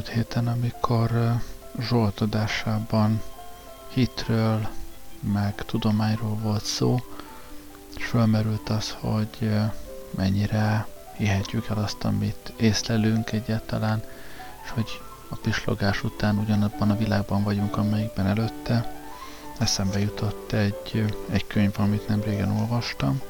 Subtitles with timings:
[0.00, 1.40] Múlt héten, amikor
[1.80, 3.22] Zsolt adásában
[3.88, 4.68] hitről,
[5.20, 7.00] meg tudományról volt szó,
[7.96, 9.50] és felmerült az, hogy
[10.10, 10.86] mennyire
[11.16, 14.02] hihetjük el azt, amit észlelünk egyáltalán,
[14.64, 18.94] és hogy a pislogás után ugyanabban a világban vagyunk, amelyikben előtte.
[19.58, 23.20] Eszembe jutott egy, egy könyv, amit nem régen olvastam.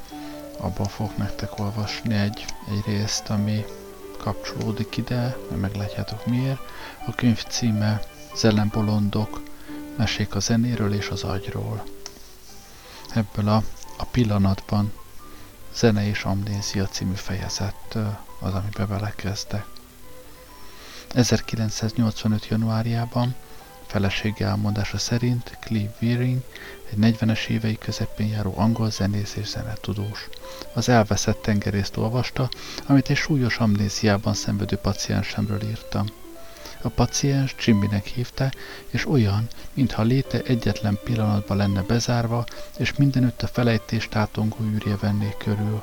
[0.57, 3.65] Abban fogok nektek olvasni egy, egy részt, ami
[4.21, 6.61] kapcsolódik ide, mert meglátjátok miért.
[7.07, 8.01] A könyv címe
[8.35, 9.43] Zellenbolondok,
[9.97, 11.85] mesék a zenéről és az agyról.
[13.15, 13.63] Ebből a,
[13.97, 14.93] a pillanatban
[15.75, 17.97] Zene és Amnézia című fejezet
[18.41, 19.65] az, amiben belekezdek.
[21.09, 22.47] 1985.
[22.47, 23.35] januárjában
[23.87, 26.43] felesége elmondása szerint Clive Wearing
[26.91, 30.29] egy 40-es évei közepén járó angol zenész és zenetudós.
[30.73, 32.49] Az elveszett tengerészt olvasta,
[32.87, 36.07] amit egy súlyos amnéziában szenvedő paciensemről írtam.
[36.83, 38.51] A paciens Jimmynek hívta,
[38.91, 42.45] és olyan, mintha léte egyetlen pillanatban lenne bezárva,
[42.79, 45.83] és mindenütt a felejtést átongó űrje venné körül.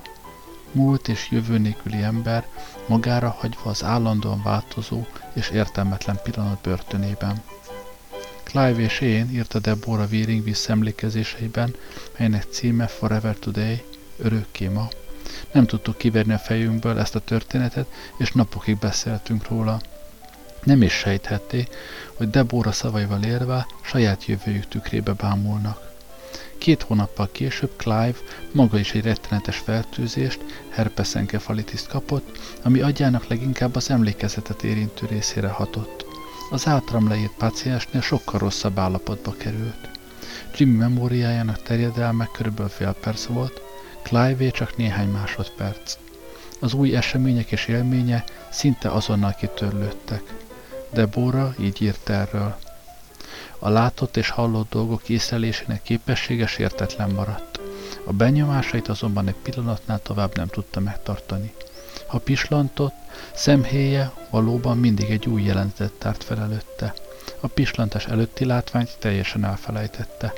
[0.72, 2.48] Múlt és jövő nélküli ember,
[2.88, 7.44] magára hagyva az állandóan változó és értelmetlen pillanat börtönében.
[8.48, 11.76] Clive és én, írta Deborah Wearing visszaemlékezéseiben,
[12.18, 13.84] melynek címe Forever Today,
[14.18, 14.88] örökké ma.
[15.52, 19.82] Nem tudtuk kiverni a fejünkből ezt a történetet, és napokig beszéltünk róla.
[20.64, 21.68] Nem is sejthetté,
[22.14, 25.92] hogy Deborah szavaival érve saját jövőjük tükrébe bámulnak.
[26.58, 28.18] Két hónappal később Clive
[28.52, 30.40] maga is egy rettenetes fertőzést,
[30.70, 36.07] herpeszenkefalitiszt kapott, ami agyának leginkább az emlékezetet érintő részére hatott.
[36.50, 39.90] Az általam leírt páciensnél sokkal rosszabb állapotba került.
[40.58, 43.62] Jimmy memóriájának terjedelme körülbelül fél perc volt,
[44.04, 45.98] Clive csak néhány másodperc.
[46.60, 50.34] Az új események és élménye szinte azonnal kitörlődtek.
[50.94, 52.58] Deborah így írt erről.
[53.60, 57.60] A látott és hallott dolgok észlelésének képessége sértetlen maradt.
[58.04, 61.54] A benyomásait azonban egy pillanatnál tovább nem tudta megtartani.
[62.08, 62.96] Ha pislantott,
[63.34, 66.94] szemhéje valóban mindig egy új jelentet tárt fel előtte.
[67.40, 70.34] A pislantás előtti látványt teljesen elfelejtette.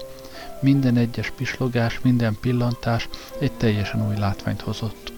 [0.59, 3.09] Minden egyes pislogás, minden pillantás
[3.40, 5.13] egy teljesen új látványt hozott.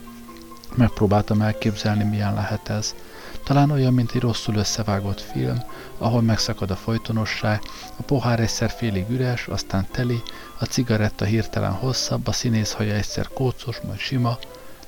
[0.75, 2.95] Megpróbáltam elképzelni, milyen lehet ez.
[3.43, 5.63] Talán olyan, mint egy rosszul összevágott film,
[5.97, 7.61] ahol megszakad a folytonosság,
[7.97, 10.21] a pohár egyszer félig üres, aztán teli,
[10.59, 14.37] a cigaretta hirtelen hosszabb, a színész haja egyszer kócos, majd sima,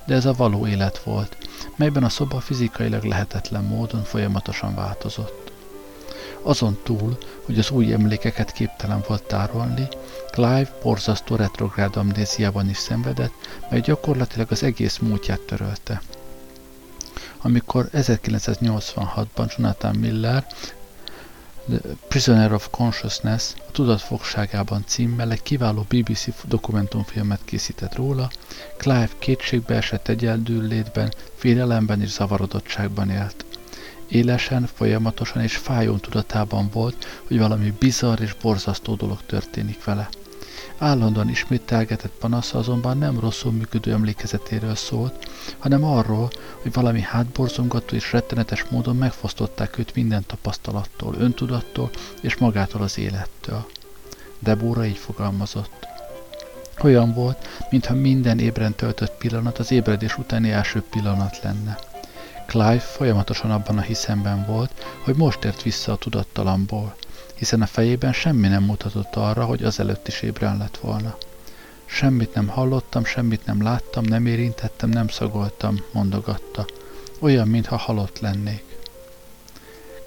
[0.05, 1.37] de ez a való élet volt,
[1.75, 5.51] melyben a szoba fizikailag lehetetlen módon folyamatosan változott.
[6.41, 9.87] Azon túl, hogy az új emlékeket képtelen volt tárolni,
[10.31, 13.33] Clive borzasztó retrográd amnéziában is szenvedett,
[13.69, 16.01] mely gyakorlatilag az egész múltját törölte.
[17.41, 20.45] Amikor 1986-ban Jonathan Miller
[21.69, 28.29] The Prisoner of Consciousness a tudatfogságában címmel egy kiváló BBC dokumentumfilmet készített róla,
[28.77, 33.45] Clive kétségbe esett egyeldüllétben, félelemben és zavarodottságban élt.
[34.07, 40.09] Élesen, folyamatosan és fájón tudatában volt, hogy valami bizarr és borzasztó dolog történik vele.
[40.83, 46.29] Állandóan ismételgetett panasza azonban nem rosszul működő emlékezetéről szólt, hanem arról,
[46.61, 51.89] hogy valami hátborzongató és rettenetes módon megfosztották őt minden tapasztalattól, öntudattól
[52.21, 53.65] és magától az élettől.
[54.39, 55.87] Debóra így fogalmazott.
[56.81, 61.77] Olyan volt, mintha minden ébren töltött pillanat az ébredés utáni első pillanat lenne.
[62.47, 64.71] Clive folyamatosan abban a hiszemben volt,
[65.03, 66.95] hogy most ért vissza a tudattalamból,
[67.43, 71.17] hiszen a fejében semmi nem mutatott arra, hogy azelőtt is ébren lett volna.
[71.85, 76.65] Semmit nem hallottam, semmit nem láttam, nem érintettem, nem szagoltam, mondogatta.
[77.19, 78.63] Olyan, mintha halott lennék.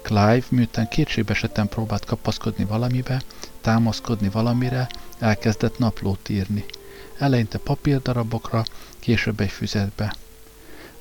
[0.01, 3.21] Clive, miután kétségbesetten próbált kapaszkodni valamibe,
[3.61, 4.89] támaszkodni valamire,
[5.19, 6.65] elkezdett naplót írni.
[7.17, 8.63] Eleinte papírdarabokra,
[8.99, 10.15] később egy füzetbe.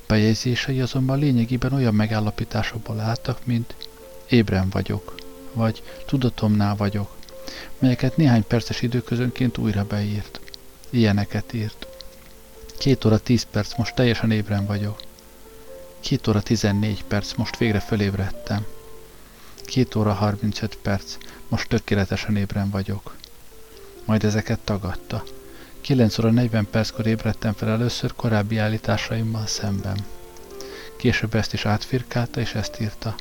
[0.06, 3.75] Bejegyzései azonban lényegében olyan megállapításokból álltak, mint
[4.29, 5.25] ébren vagyok,
[5.56, 7.17] vagy tudatomnál vagyok,
[7.79, 10.41] melyeket néhány perces időközönként újra beírt.
[10.91, 11.87] Ilyeneket írt.
[12.79, 15.00] Két óra tíz perc, most teljesen ébren vagyok.
[16.00, 18.67] Két óra tizennégy perc, most végre fölébredtem.
[19.64, 21.17] Két óra harmincöt perc,
[21.49, 23.17] most tökéletesen ébren vagyok.
[24.05, 25.23] Majd ezeket tagadta.
[25.81, 29.97] 9 óra 40 perckor ébredtem fel először korábbi állításaimmal szemben.
[30.97, 33.14] Később ezt is átfirkálta, és ezt írta.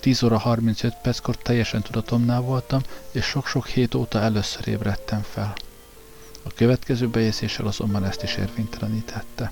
[0.00, 2.80] 10 óra 35 perckor teljesen tudatomnál voltam,
[3.12, 5.54] és sok-sok hét óta először ébredtem fel.
[6.42, 9.50] A következő bejegyzéssel azonban ezt is érvénytelenítette.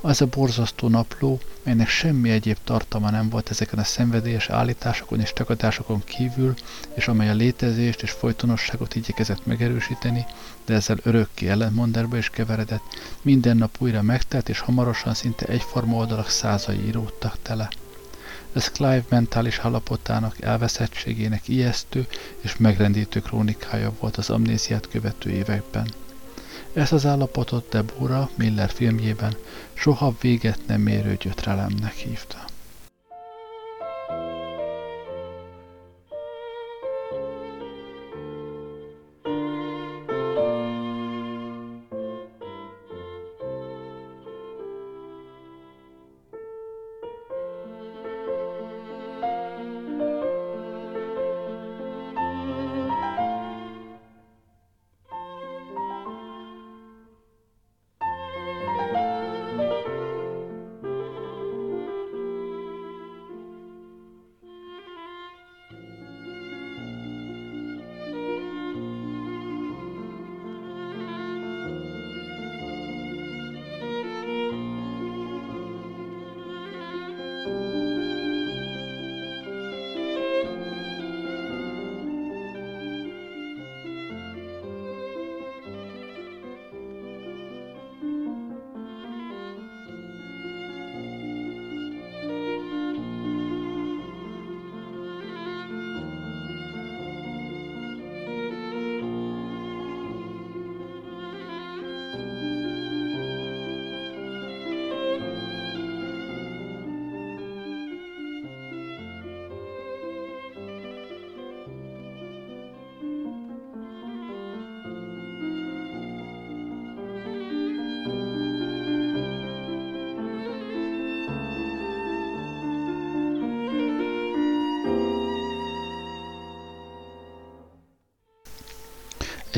[0.00, 5.32] Az a borzasztó napló, melynek semmi egyéb tartalma nem volt ezeken a szenvedélyes állításokon és
[5.32, 6.54] tagadásokon kívül,
[6.94, 10.26] és amely a létezést és folytonosságot igyekezett megerősíteni,
[10.64, 12.82] de ezzel örökké ellentmondásba is keveredett,
[13.22, 17.68] minden nap újra megtelt, és hamarosan szinte egyforma oldalak százai íródtak tele.
[18.52, 22.06] Ez Clive mentális állapotának, elveszettségének ijesztő
[22.40, 25.90] és megrendítő krónikája volt az amnéziát követő években.
[26.72, 29.36] Ezt az állapotot Deborah Miller filmjében
[29.72, 32.44] soha véget nem érő gyötrelemnek hívta.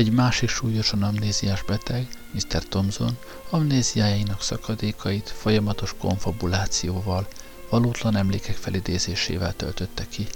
[0.01, 2.63] Egy másik súlyosan amnéziás beteg, Mr.
[2.63, 3.17] Thomson,
[3.49, 7.27] amnéziájainak szakadékait folyamatos konfabulációval,
[7.69, 10.27] valótlan emlékek felidézésével töltötte ki.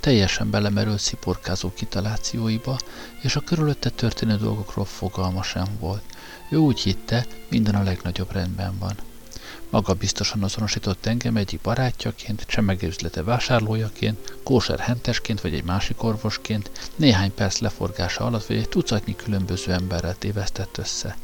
[0.00, 2.78] Teljesen belemerült sziporkázó kitalációiba,
[3.22, 6.02] és a körülötte történő dolgokról fogalma sem volt.
[6.50, 8.96] Ő úgy hitte, minden a legnagyobb rendben van.
[9.74, 17.34] Maga biztosan azonosított engem egyik barátjaként, csemegészlete vásárlójaként, kóser hentesként vagy egy másik orvosként, néhány
[17.34, 21.16] perc leforgása alatt vagy egy tucatnyi különböző emberrel tévesztett össze.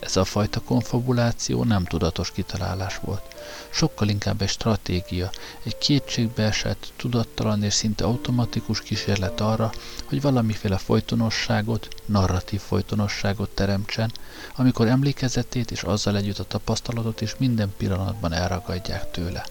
[0.00, 3.29] Ez a fajta konfabuláció nem tudatos kitalálás volt.
[3.70, 5.30] Sokkal inkább egy stratégia,
[5.62, 9.72] egy kétségbe esett, tudattalan és szinte automatikus kísérlet arra,
[10.04, 14.12] hogy valamiféle folytonosságot, narratív folytonosságot teremtsen,
[14.56, 19.46] amikor emlékezetét és azzal együtt a tapasztalatot is minden pillanatban elragadják tőle.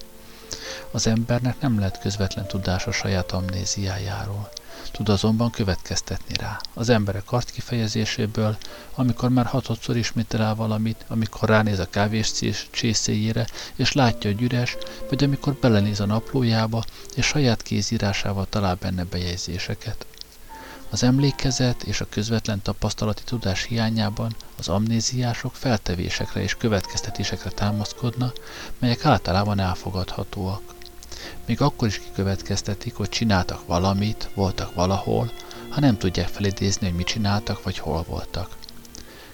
[0.91, 4.49] Az embernek nem lehet közvetlen tudása saját amnéziájáról.
[4.91, 6.59] Tud azonban következtetni rá.
[6.73, 8.57] Az emberek arc kifejezéséből,
[8.95, 12.31] amikor már hatodszor ismétel el valamit, amikor ránéz a kávés
[12.71, 14.77] csészéjére, és látja, hogy üres,
[15.09, 16.83] vagy amikor belenéz a naplójába,
[17.15, 20.05] és saját kézírásával talál benne bejegyzéseket.
[20.89, 28.31] Az emlékezet és a közvetlen tapasztalati tudás hiányában az amnéziások feltevésekre és következtetésekre támaszkodna,
[28.79, 30.77] melyek általában elfogadhatóak.
[31.45, 35.31] Még akkor is kikövetkeztetik, hogy csináltak valamit, voltak valahol,
[35.69, 38.57] ha nem tudják felidézni, hogy mit csináltak vagy hol voltak.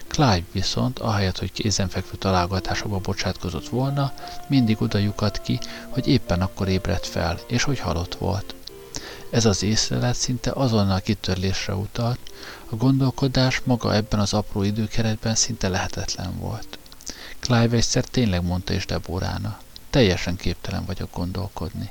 [0.08, 4.14] Clive viszont, ahelyett, hogy kézenfekvő találgatásokba bocsátkozott volna,
[4.48, 5.00] mindig oda
[5.44, 8.56] ki, hogy éppen akkor ébredt fel, és hogy halott volt.
[9.30, 12.20] Ez az észlelet szinte azonnal kitörlésre utalt,
[12.70, 16.78] a gondolkodás maga ebben az apró időkeretben szinte lehetetlen volt.
[17.40, 19.60] Clive egyszer tényleg mondta is Deborának.
[19.96, 21.90] Teljesen képtelen vagyok gondolkodni.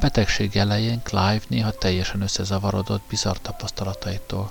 [0.00, 4.50] Betegség elején Clive néha teljesen összezavarodott bizarr tapasztalataitól.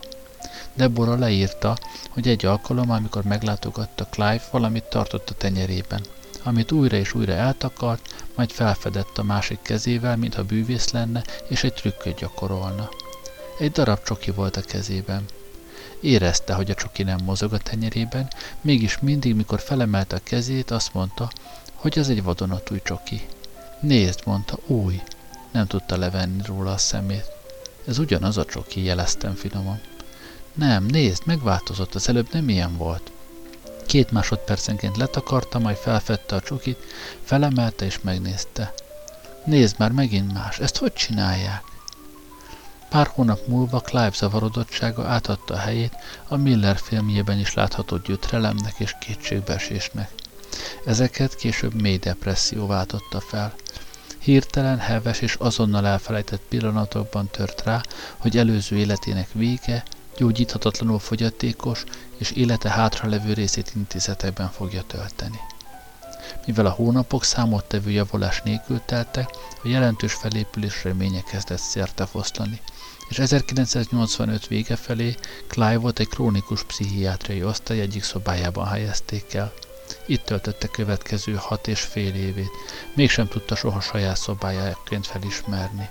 [0.74, 1.78] Deborah leírta,
[2.10, 6.06] hogy egy alkalommal, amikor meglátogatta Clive, valamit tartott a tenyerében,
[6.44, 11.74] amit újra és újra eltakart, majd felfedett a másik kezével, mintha bűvész lenne, és egy
[11.74, 12.90] trükköt gyakorolna.
[13.60, 15.26] Egy darab csoki volt a kezében.
[16.02, 18.28] Érezte, hogy a csoki nem mozog a tenyerében,
[18.62, 21.32] mégis mindig, mikor felemelte a kezét, azt mondta,
[21.82, 23.28] hogy az egy vadonatúj csoki.
[23.80, 25.02] Nézd, mondta, új.
[25.52, 27.26] Nem tudta levenni róla a szemét.
[27.88, 29.82] Ez ugyanaz a csoki, jeleztem finoman.
[30.54, 33.12] Nem, nézd, megváltozott, az előbb nem ilyen volt.
[33.86, 36.78] Két másodpercenként letakarta, majd felfedte a csokit,
[37.24, 38.74] felemelte és megnézte.
[39.46, 41.64] Nézd már, megint más, ezt hogy csinálják?
[42.90, 45.96] Pár hónap múlva Clive zavarodottsága átadta a helyét
[46.28, 50.21] a Miller filmjében is látható gyötrelemnek és kétségbeesésnek.
[50.86, 53.54] Ezeket később mély depresszió váltotta fel.
[54.20, 57.82] Hirtelen, heves és azonnal elfelejtett pillanatokban tört rá,
[58.18, 59.84] hogy előző életének vége,
[60.18, 61.84] gyógyíthatatlanul fogyatékos,
[62.18, 65.40] és élete hátralevő részét intézetekben fogja tölteni.
[66.46, 69.30] Mivel a hónapok számottevő javulás nélkül teltek,
[69.64, 72.62] a jelentős felépülés reménye kezdett szerte foszlani,
[73.10, 75.16] és 1985 vége felé
[75.48, 79.54] Clive-ot egy krónikus pszichiátriai osztály egyik szobájában helyezték el.
[80.12, 82.52] Itt töltötte következő hat és fél évét,
[82.96, 85.90] mégsem tudta soha saját szobájáként felismerni.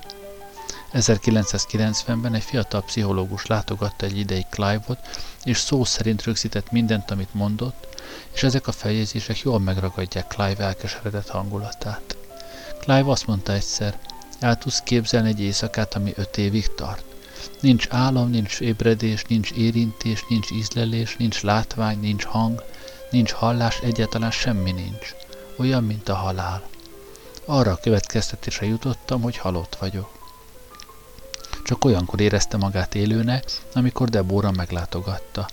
[0.93, 4.99] 1990-ben egy fiatal pszichológus látogatta egy ideig Clive-ot,
[5.45, 11.29] és szó szerint rögzített mindent, amit mondott, és ezek a feljegyzések jól megragadják Clive elkeseredett
[11.29, 12.17] hangulatát.
[12.81, 13.99] Clive azt mondta egyszer,
[14.39, 17.05] el tudsz képzelni egy éjszakát, ami öt évig tart?
[17.61, 22.65] Nincs álom, nincs ébredés, nincs érintés, nincs ízlelés, nincs látvány, nincs hang,
[23.11, 25.15] nincs hallás, egyáltalán semmi nincs.
[25.57, 26.63] Olyan, mint a halál.
[27.45, 30.11] Arra a következtetésre jutottam, hogy halott vagyok.
[31.65, 35.49] Csak olyankor érezte magát élőnek, amikor Debóra meglátogatta.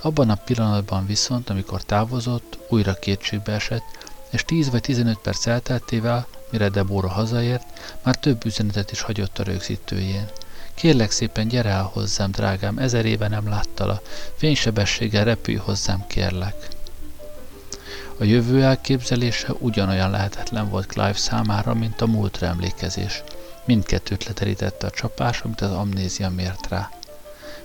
[0.00, 3.84] Abban a pillanatban viszont, amikor távozott, újra kétségbe esett,
[4.30, 9.42] és 10 vagy 15 perc elteltével, mire Debóra hazaért, már több üzenetet is hagyott a
[9.42, 10.28] rögzítőjén.
[10.74, 14.00] Kérlek szépen, gyere el hozzám, drágám, ezer éve nem láttala.
[14.36, 16.68] Fénysebességgel repülj hozzám, kérlek.
[18.20, 23.22] A jövő elképzelése ugyanolyan lehetetlen volt Clive számára, mint a múltra emlékezés.
[23.64, 26.90] Mindkettőt leterítette a csapás, amit az amnézia mért rá.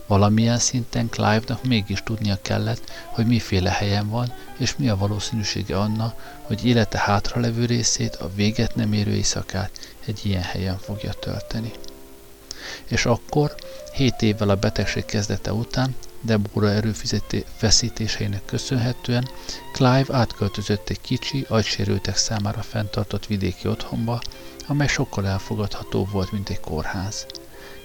[0.08, 6.40] Valamilyen szinten Clive-nak mégis tudnia kellett, hogy miféle helyen van, és mi a valószínűsége annak,
[6.42, 11.72] hogy élete hátralevő részét, a véget nem érő éjszakát egy ilyen helyen fogja tölteni.
[12.86, 13.56] És akkor,
[13.94, 19.28] hét évvel a betegség kezdete után, Deborah erőfeszítéseinek köszönhetően
[19.74, 24.22] Clive átköltözött egy kicsi, agysérültek számára fenntartott vidéki otthonba,
[24.68, 27.26] amely sokkal elfogadható volt, mint egy kórház.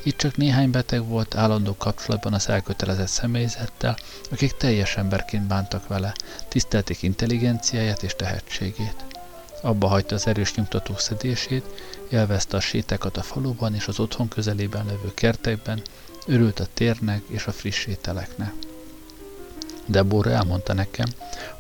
[0.02, 3.96] Itt csak néhány beteg volt állandó kapcsolatban az elkötelezett személyzettel,
[4.30, 6.14] akik teljes emberként bántak vele,
[6.48, 9.04] tisztelték intelligenciáját és tehetségét.
[9.62, 11.64] Abba hagyta az erős nyugtatók szedését,
[12.10, 15.82] élvezte a sétákat a faluban és az otthon közelében levő kertekben,
[16.26, 18.52] örült a térnek és a friss ételeknek.
[19.86, 21.06] Deborah elmondta nekem,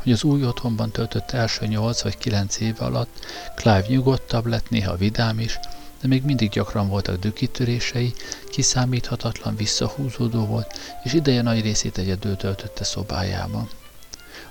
[0.02, 4.96] hogy az új otthonban töltött első nyolc vagy kilenc éve alatt Clive nyugodtabb lett, néha
[4.96, 5.58] vidám is,
[6.00, 8.12] de még mindig gyakran voltak dökítörései,
[8.48, 13.68] kiszámíthatatlan, visszahúzódó volt, és ideje nagy részét egyedül töltötte szobájában.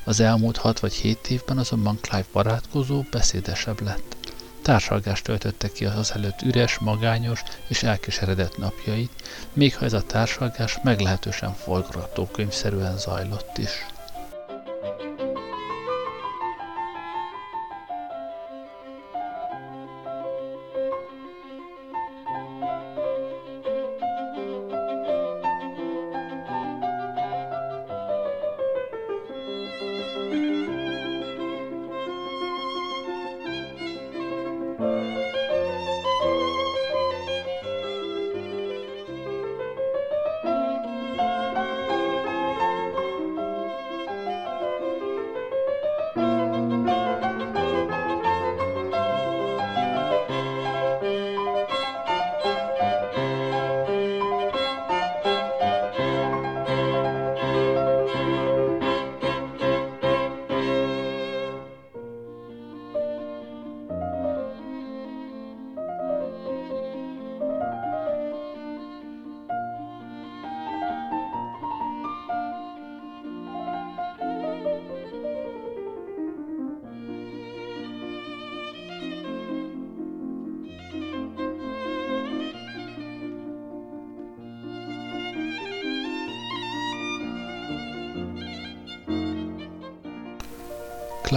[0.04, 4.18] Az elmúlt hat vagy hét évben azonban Clive barátkozó, beszédesebb lett.
[4.69, 9.11] Társalgást töltötte ki az előtt üres, magányos és elkeseredett napjait,
[9.53, 13.85] még ha ez a társalgás meglehetősen forgatókönyvszerűen zajlott is.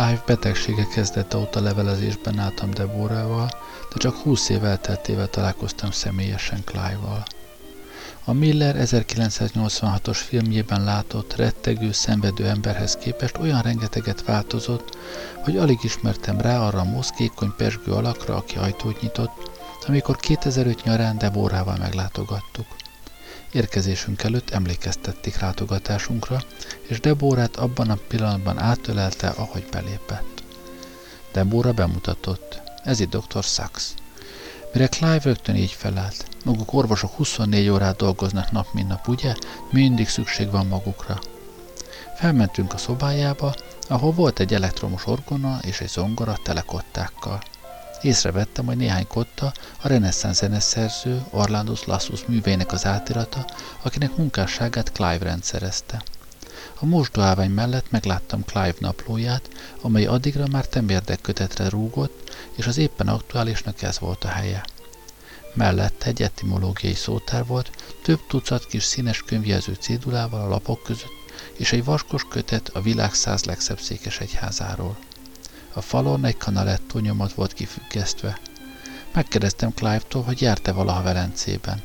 [0.03, 3.51] Clive betegsége kezdete óta levelezésben álltam Deborával,
[3.93, 7.23] de csak 20 év elteltével találkoztam személyesen Clive-val.
[8.25, 14.97] A Miller 1986-os filmjében látott, rettegő, szenvedő emberhez képest olyan rengeteget változott,
[15.45, 19.51] hogy alig ismertem rá arra a moszkékony pesgő alakra, aki ajtót nyitott,
[19.87, 22.67] amikor 2005 nyarán Deborával meglátogattuk.
[23.53, 26.43] Érkezésünk előtt emlékeztették látogatásunkra,
[26.93, 30.43] és Debórát abban a pillanatban átölelte, ahogy belépett.
[31.33, 32.63] Debóra bemutatott.
[32.85, 33.43] Ez itt dr.
[33.43, 33.95] Sachs.
[34.73, 36.27] Mire Clive rögtön így felállt.
[36.45, 39.35] Maguk orvosok 24 órát dolgoznak nap, mint nap, ugye?
[39.71, 41.19] Mindig szükség van magukra.
[42.19, 43.55] Elmentünk a szobájába,
[43.89, 47.41] ahol volt egy elektromos orgona és egy zongora telekottákkal.
[48.03, 53.45] Észrevettem, hogy néhány kotta a reneszánsz zeneszerző Orlandus Lassus művének az átirata,
[53.83, 56.03] akinek munkásságát Clive rendszerezte.
[56.79, 59.49] A mosdóávány mellett megláttam Clive naplóját,
[59.81, 60.69] amely addigra már
[61.21, 64.65] kötetre rúgott, és az éppen aktuálisnak ez volt a helye.
[65.55, 67.71] Mellette egy etimológiai szótár volt,
[68.03, 71.23] több tucat kis színes könyvjelző cédulával a lapok között,
[71.57, 74.97] és egy vaskos kötet a világ száz legszebb székes egyházáról.
[75.73, 78.41] A falon egy kanaletto nyomat volt kifüggesztve.
[79.13, 81.83] Megkérdeztem Clive-tól, hogy járt-e valaha Velencében.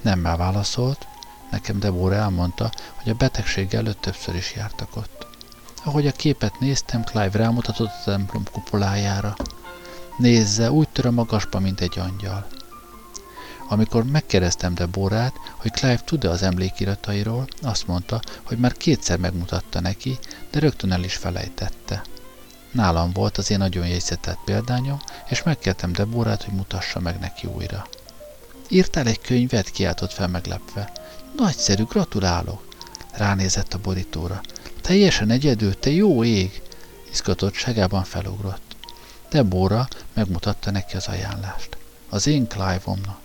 [0.00, 1.06] Nem válaszolt,
[1.50, 2.70] nekem Deborah elmondta,
[3.02, 5.26] hogy a betegség előtt többször is jártak ott.
[5.84, 9.36] Ahogy a képet néztem, Clive rámutatott a templom kupolájára.
[10.18, 12.46] Nézze, úgy tör a magasba, mint egy angyal.
[13.68, 20.18] Amikor megkérdeztem Deborát, hogy Clive tud-e az emlékiratairól, azt mondta, hogy már kétszer megmutatta neki,
[20.50, 22.02] de rögtön el is felejtette.
[22.72, 27.86] Nálam volt az én nagyon jegyzetett példányom, és megkértem Deborát, hogy mutassa meg neki újra.
[28.68, 29.70] Írtál egy könyvet?
[29.70, 30.92] kiáltott fel meglepve.
[31.36, 32.66] Nagyszerű, gratulálok!
[33.12, 34.40] Ránézett a borítóra.
[34.80, 36.62] Teljesen egyedül, te jó ég!
[37.10, 38.76] Izgatottságában felugrott.
[39.30, 41.76] Debora megmutatta neki az ajánlást.
[42.08, 43.18] Az én Clive-omnak.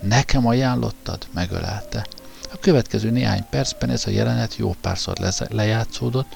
[0.00, 1.26] Nekem ajánlottad?
[1.32, 2.06] megölelte.
[2.52, 5.16] A következő néhány percben ez a jelenet jó párszor
[5.48, 6.34] lejátszódott,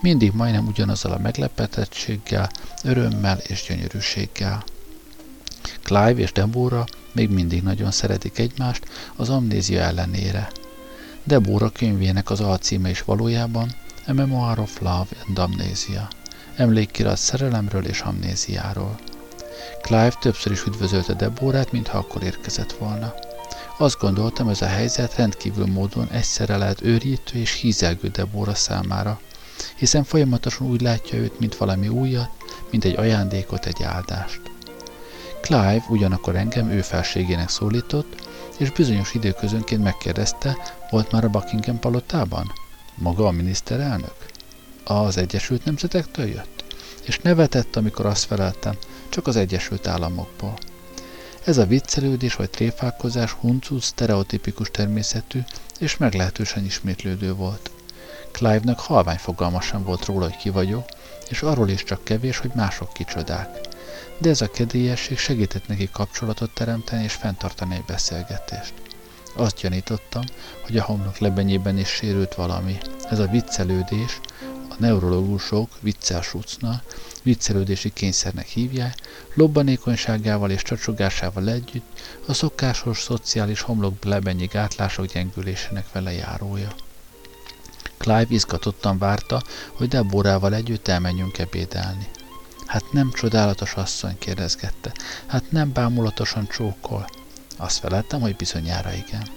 [0.00, 2.50] mindig majdnem ugyanazzal a meglepetettséggel,
[2.82, 4.64] örömmel és gyönyörűséggel.
[5.82, 8.84] Clive és Deborah még mindig nagyon szeretik egymást
[9.16, 10.50] az amnézia ellenére.
[11.24, 13.74] Deborah könyvének az alcíme is valójában
[14.06, 16.08] A Memoir of Love and Amnesia,
[16.56, 18.98] emlékkirat szerelemről és amnéziáról.
[19.82, 23.14] Clive többször is üdvözölte Deborát, mintha akkor érkezett volna.
[23.78, 29.20] Azt gondoltam, ez a helyzet rendkívül módon egyszerre lehet őrítő és hízelgő Debora számára,
[29.76, 32.30] hiszen folyamatosan úgy látja őt, mint valami újat,
[32.70, 34.40] mint egy ajándékot, egy áldást.
[35.40, 38.21] Clive ugyanakkor engem ő felségének szólított,
[38.62, 40.56] és bizonyos időközönként megkérdezte,
[40.90, 42.52] volt már a Buckingham palotában?
[42.94, 44.14] Maga a miniszterelnök?
[44.84, 46.64] Az Egyesült Nemzetektől jött?
[47.04, 48.76] És nevetett, amikor azt feleltem,
[49.08, 50.54] csak az Egyesült Államokból.
[51.44, 55.40] Ez a viccelődés vagy tréfálkozás huncut, sztereotipikus természetű
[55.78, 57.70] és meglehetősen ismétlődő volt.
[58.32, 60.84] Clive-nak halvány fogalma sem volt róla, hogy ki vagyok,
[61.28, 63.71] és arról is csak kevés, hogy mások kicsodák.
[64.22, 68.72] De ez a kedélyesség segített neki kapcsolatot teremteni és fenntartani egy beszélgetést.
[69.34, 70.22] Azt gyanítottam,
[70.64, 72.78] hogy a homlok lebenyében is sérült valami.
[73.10, 74.20] Ez a viccelődés,
[74.68, 76.82] a neurológusok viccelsúcna,
[77.22, 78.94] viccelődési kényszernek hívják,
[79.34, 86.74] lobbanékonyságával és csacsogásával együtt a szokásos szociális homlok lebenyi gátlások gyengülésének vele járója.
[87.96, 92.08] Clive izgatottan várta, hogy Deborával együtt elmenjünk ebédelni.
[92.72, 94.92] Hát nem csodálatos asszony, kérdezgette.
[95.26, 97.06] Hát nem bámulatosan csókol.
[97.56, 99.28] Azt feleltem, hogy bizonyára igen.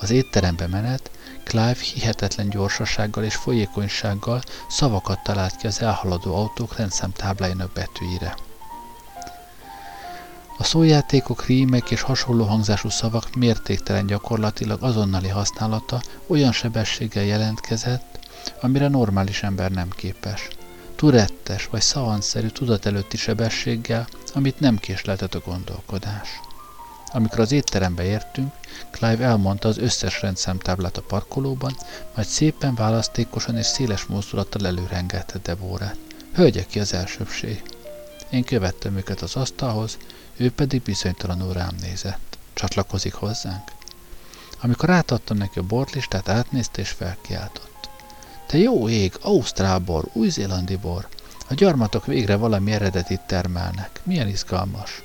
[0.00, 1.10] Az étterembe menet
[1.44, 8.34] Clive hihetetlen gyorsasággal és folyékonysággal szavakat talált ki az elhaladó autók rendszámtábláinak betűire.
[10.58, 18.18] A szójátékok, rímek és hasonló hangzású szavak mértéktelen gyakorlatilag azonnali használata olyan sebességgel jelentkezett,
[18.60, 20.48] amire normális ember nem képes.
[21.02, 26.28] Turettes vagy szavanszerű tudatelőtti sebességgel, amit nem késleltet a gondolkodás.
[27.06, 28.52] Amikor az étterembe értünk,
[28.90, 31.76] Clive elmondta az összes rendszámtáblát a parkolóban,
[32.14, 35.96] majd szépen választékosan és széles mozdulattal előrengette Deborát.
[36.34, 37.62] Hölgyek ki az elsőbség.
[38.30, 39.96] Én követtem őket az asztalhoz,
[40.36, 42.38] ő pedig bizonytalanul rám nézett.
[42.52, 43.72] Csatlakozik hozzánk?
[44.60, 47.71] Amikor átadtam neki a bortlistát, átnézte és felkiáltott.
[48.52, 51.08] Te jó ég, ausztrál bor, új-zélandi bor.
[51.48, 54.00] A gyarmatok végre valami eredetit termelnek.
[54.02, 55.02] Milyen izgalmas.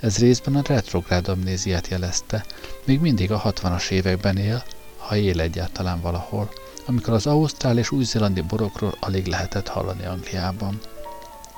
[0.00, 2.44] Ez részben a retrográd amnéziát jelezte,
[2.84, 4.62] még mindig a 60-as években él,
[4.96, 6.50] ha él egyáltalán valahol,
[6.86, 10.80] amikor az ausztrál és új-zélandi borokról alig lehetett hallani Angliában.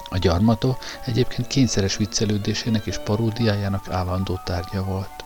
[0.08, 5.24] A gyarmató egyébként kényszeres viccelődésének és paródiájának állandó tárgya volt.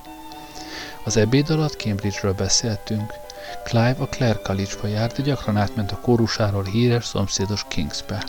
[1.04, 3.24] Az ebéd alatt Cambridge-ről beszéltünk.
[3.64, 8.24] Clive a Clare College-ba járt, gyakran átment a kórusáról híres szomszédos Kingsbe.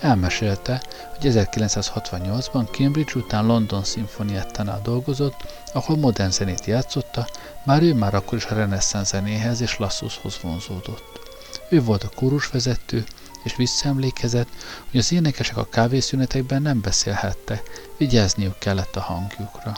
[0.00, 0.82] Elmesélte,
[1.16, 5.34] hogy 1968-ban Cambridge után London Szimfoniáttánál dolgozott,
[5.72, 7.26] ahol modern zenét játszotta,
[7.64, 11.20] már ő már akkor is a reneszánsz zenéhez és Lassushoz vonzódott.
[11.68, 13.04] Ő volt a kórusvezető,
[13.44, 14.48] és visszaemlékezett,
[14.90, 17.62] hogy az énekesek a kávészünetekben nem beszélhettek,
[17.96, 19.76] vigyázniuk kellett a hangjukra.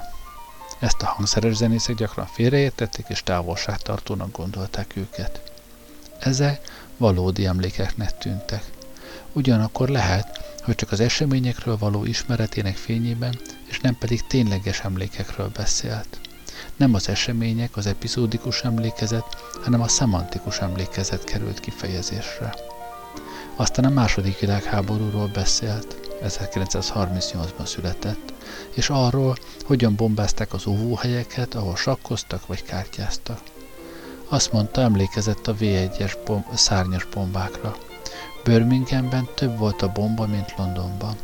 [0.79, 5.53] Ezt a hangszeres zenészek gyakran félreértették és távolságtartónak gondolták őket.
[6.19, 6.61] Ezek
[6.97, 8.64] valódi emlékeknek tűntek.
[9.33, 16.21] Ugyanakkor lehet, hogy csak az eseményekről való ismeretének fényében, és nem pedig tényleges emlékekről beszélt.
[16.77, 22.55] Nem az események, az epizódikus emlékezet, hanem a szemantikus emlékezet került kifejezésre.
[23.57, 28.33] Aztán a második világháborúról beszélt, 1938-ban született,
[28.75, 33.41] és arról, hogyan bombázták az óvóhelyeket, ahol sakkoztak vagy kártyáztak.
[34.29, 37.77] Azt mondta, emlékezett a V1-es bomb, szárnyas bombákra.
[38.45, 41.17] Birminghamben több volt a bomba, mint Londonban.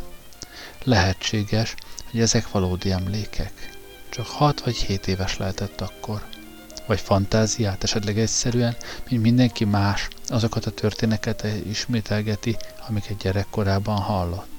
[0.85, 1.75] Lehetséges,
[2.11, 3.71] hogy ezek valódi emlékek.
[4.09, 6.23] Csak 6 vagy 7 éves lehetett akkor.
[6.87, 8.77] Vagy fantáziát, esetleg egyszerűen,
[9.09, 12.57] mint mindenki más, azokat a történeket ismételgeti,
[12.89, 14.54] amiket gyerekkorában hallott.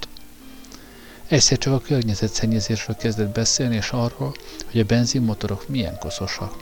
[1.28, 4.36] Egyszer csak a környezetszennyezésről kezdett beszélni, és arról,
[4.72, 6.54] hogy a benzinmotorok milyen koszosak.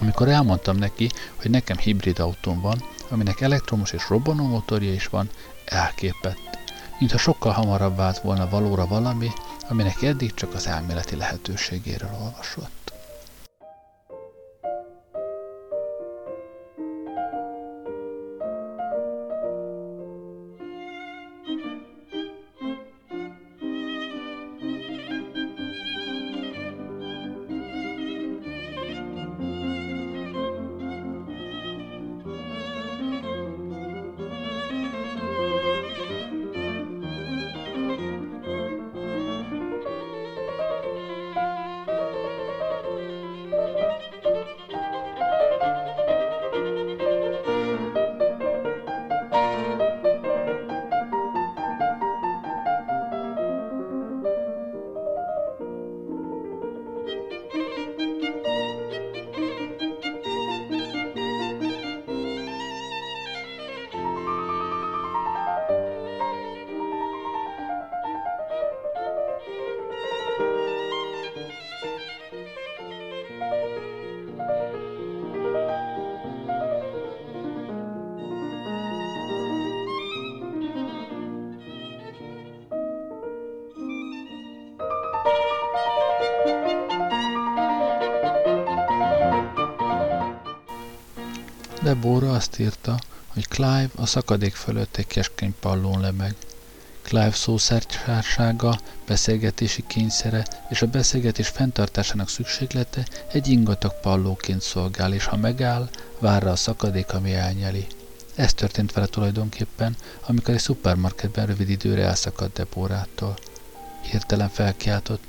[0.00, 5.30] Amikor elmondtam neki, hogy nekem hibrid autóm van, aminek elektromos és robbanó motorja is van,
[5.64, 6.58] elképett.
[6.98, 9.30] Mintha sokkal hamarabb vált volna valóra valami,
[9.68, 12.79] aminek eddig csak az elméleti lehetőségéről olvasott.
[92.40, 96.34] Azt írta, hogy Clive a szakadék fölött egy keskeny pallón lebeg.
[97.02, 105.36] Clive szószercsársága, beszélgetési kényszere és a beszélgetés fenntartásának szükséglete egy ingatag pallóként szolgál, és ha
[105.36, 107.86] megáll, várra a szakadék, ami elnyeli.
[108.34, 113.36] Ez történt vele tulajdonképpen, amikor egy szupermarketben rövid időre elszakadt Deborától.
[114.02, 115.22] Hirtelen felkiáltott.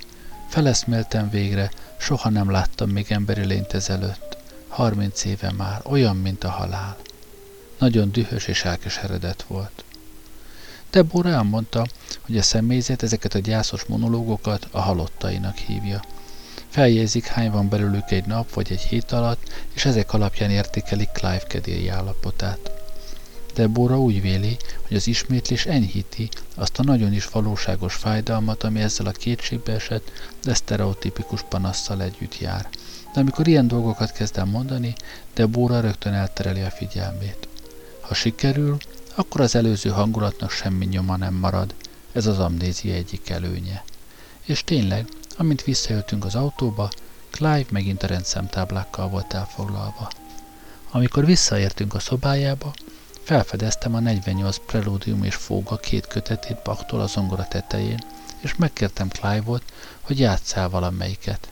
[0.48, 4.36] Feleszméltem végre, soha nem láttam még emberi lényt ezelőtt.
[4.68, 7.01] Harminc éve már, olyan, mint a halál.
[7.82, 9.84] Nagyon dühös és elkeseredett volt.
[10.90, 11.86] Deborah elmondta,
[12.20, 16.02] hogy a személyzet ezeket a gyászos monológokat a halottainak hívja.
[16.68, 21.42] Feljegyzik, hány van belőlük egy nap vagy egy hét alatt, és ezek alapján értékelik Clive
[21.48, 22.70] kedélyi állapotát.
[23.54, 29.06] Deborah úgy véli, hogy az ismétlés enyhíti azt a nagyon is valóságos fájdalmat, ami ezzel
[29.06, 30.10] a kétségbe esett,
[30.42, 32.68] de sztereotipikus panasszal együtt jár–
[33.12, 34.94] de amikor ilyen dolgokat kezd el mondani,
[35.34, 37.48] Debora rögtön eltereli a figyelmét.
[38.12, 38.76] Ha sikerül,
[39.14, 41.74] akkor az előző hangulatnak semmi nyoma nem marad.
[42.12, 43.84] Ez az amnézia egyik előnye.
[44.44, 46.90] És tényleg, amint visszajöttünk az autóba,
[47.30, 50.10] Clive megint a rendszemtáblákkal volt elfoglalva.
[50.90, 52.72] Amikor visszaértünk a szobájába,
[53.22, 58.04] felfedeztem a 48 preludium és fóga két kötetét Bachtól a zongora tetején,
[58.40, 59.62] és megkértem Clive-ot,
[60.00, 61.48] hogy játsszál valamelyiket.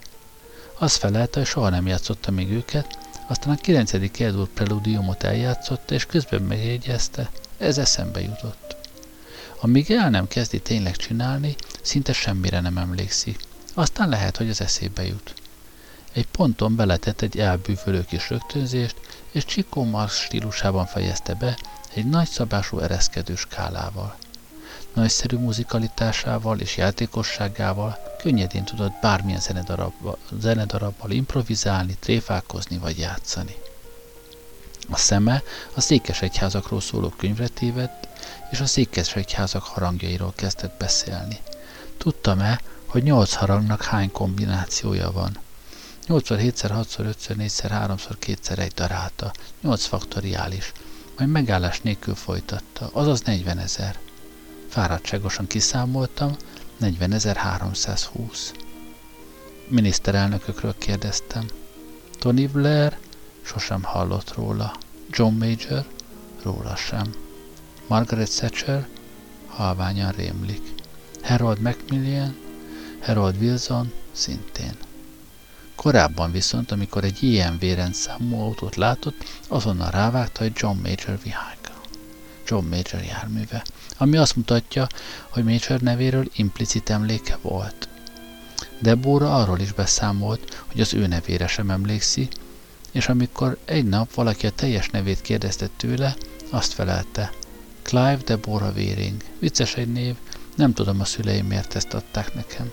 [0.79, 2.99] Az felelte, hogy soha nem játszotta még őket,
[3.31, 3.93] aztán a 9.
[4.19, 8.77] Edur preludiumot eljátszotta, és közben megjegyezte, ez eszembe jutott.
[9.61, 13.41] Amíg el nem kezdi tényleg csinálni, szinte semmire nem emlékszik.
[13.75, 15.35] Aztán lehet, hogy az eszébe jut.
[16.13, 18.97] Egy ponton beletett egy elbűvölő kis rögtönzést,
[19.31, 21.59] és Csikó Marx stílusában fejezte be
[21.95, 24.17] egy nagyszabású ereszkedő skálával
[24.95, 33.55] nagyszerű muzikalitásával és játékosságával könnyedén tudott bármilyen zenedarabbal, zenedarabbal improvizálni, tréfálkozni vagy játszani.
[34.91, 35.43] A szeme
[35.75, 38.09] a székesegyházakról szóló könyvre tévedt,
[38.51, 41.39] és a székesegyházak harangjairól kezdett beszélni.
[41.99, 45.39] Tudtam-e, hogy nyolc harangnak hány kombinációja van?
[46.09, 50.73] 8x, 7x, 6x, 5x, 4x, 3x, 2x, 1 darálta, 8 faktoriális,
[51.19, 53.99] majd megállás nélkül folytatta, azaz 40 ezer.
[54.69, 56.37] Fáradtságosan kiszámoltam,
[56.81, 58.39] 40.320.
[59.69, 61.47] Miniszterelnökökről kérdeztem.
[62.19, 62.99] Tony Blair?
[63.43, 64.77] Sosem hallott róla.
[65.11, 65.85] John Major?
[66.43, 67.15] Róla sem.
[67.87, 68.89] Margaret Thatcher
[69.47, 70.73] halványan rémlik.
[71.23, 72.37] Harold Macmillan,
[73.03, 74.75] Harold Wilson szintén.
[75.75, 81.60] Korábban viszont, amikor egy ilyen vérendszámú autót látott, azonnal rávágta, hogy John Major Vehicle.
[82.51, 83.65] John Major járműve,
[83.97, 84.87] ami azt mutatja,
[85.29, 87.89] hogy Major nevéről implicit emléke volt.
[88.79, 92.29] Debora arról is beszámolt, hogy az ő nevére sem emlékszi,
[92.91, 96.17] és amikor egy nap valaki a teljes nevét kérdezte tőle,
[96.51, 97.33] azt felelte.
[97.83, 99.25] Clive Deborah Véring.
[99.39, 100.15] Vicces egy név,
[100.57, 102.71] nem tudom a szüleim miért ezt adták nekem.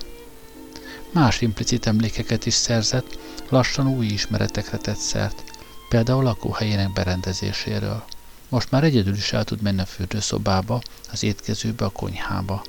[1.12, 3.18] Más implicit emlékeket is szerzett,
[3.50, 5.44] lassan új ismeretekre tett szert,
[5.90, 8.04] például lakóhelyének berendezéséről.
[8.50, 10.82] Most már egyedül is el tud menni a fürdőszobába,
[11.12, 12.64] az étkezőbe, a konyhába.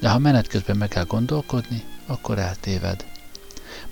[0.00, 3.04] De ha menet közben meg kell gondolkodni, akkor eltéved.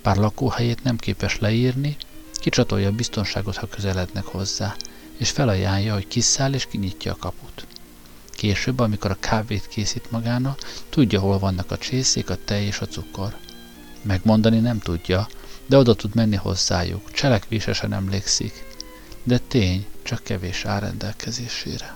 [0.01, 1.97] Bár lakóhelyét nem képes leírni,
[2.33, 4.75] kicsatolja a biztonságot, ha közelednek hozzá,
[5.17, 7.65] és felajánlja, hogy kiszáll és kinyitja a kaput.
[8.29, 12.85] Később, amikor a kávét készít magának, tudja, hol vannak a csészék, a tej és a
[12.85, 13.35] cukor.
[14.01, 15.27] Megmondani nem tudja,
[15.65, 18.65] de oda tud menni hozzájuk, cselekvésesen emlékszik.
[19.23, 21.95] De tény, csak kevés áll rendelkezésére.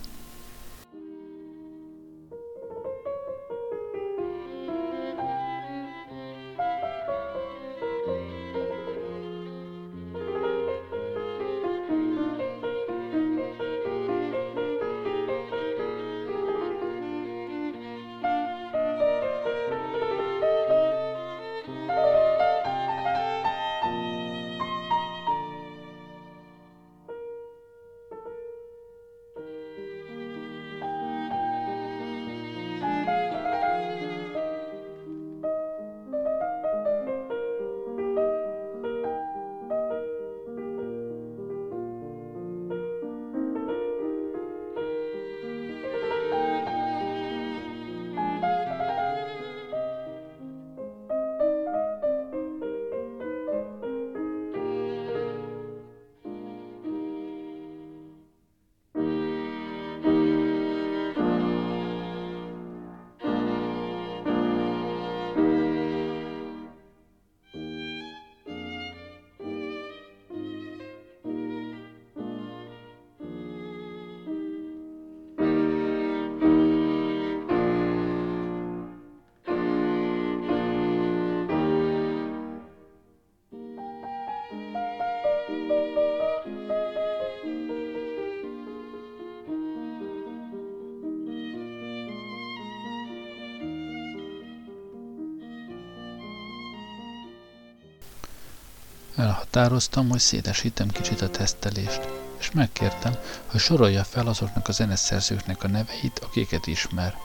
[99.21, 102.07] Elhatároztam, hogy szédesítem kicsit a tesztelést,
[102.39, 107.17] és megkértem, hogy sorolja fel azoknak a zeneszerzőknek a neveit, akiket ismer.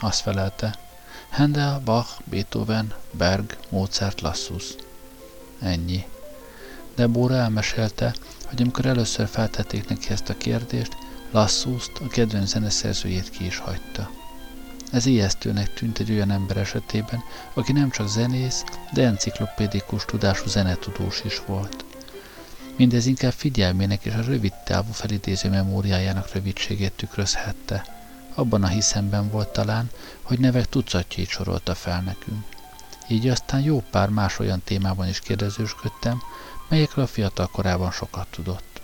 [0.00, 0.74] Azt felelte,
[1.30, 4.64] Handel, Bach, Beethoven, Berg, Mozart, Lassus.
[5.60, 6.06] Ennyi.
[6.94, 8.14] Deborah elmesélte,
[8.46, 10.96] hogy amikor először feltették neki ezt a kérdést,
[11.30, 14.10] Lassust, a kedvenc zeneszerzőjét ki is hagyta.
[14.92, 17.22] Ez ijesztőnek tűnt egy olyan ember esetében,
[17.54, 21.84] aki nem csak zenész, de enciklopédikus tudású zenetudós is volt.
[22.76, 27.84] Mindez inkább figyelmének és a rövid távú felidéző memóriájának rövidségét tükrözhette.
[28.34, 29.90] Abban a hiszemben volt talán,
[30.22, 32.44] hogy nevek tucatjait sorolta fel nekünk.
[33.08, 36.22] Így aztán jó pár más olyan témában is kérdezősködtem,
[36.68, 38.80] melyekről a fiatal korában sokat tudott.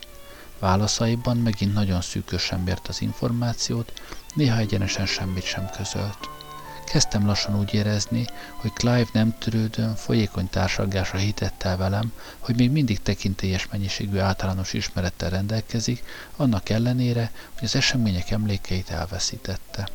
[0.58, 3.92] Válaszaiban megint nagyon szűkösen mért az információt,
[4.34, 6.28] néha egyenesen semmit sem közölt.
[6.84, 12.70] Kezdtem lassan úgy érezni, hogy Clive nem törődön, folyékony társalgásra hitett el velem, hogy még
[12.70, 16.04] mindig tekintélyes mennyiségű általános ismerettel rendelkezik,
[16.36, 19.88] annak ellenére, hogy az események emlékeit elveszítette.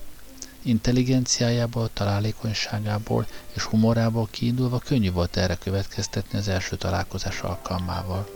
[0.62, 8.30] Intelligenciájából, találékonyságából és humorából kiindulva könnyű volt erre következtetni az első találkozás alkalmával.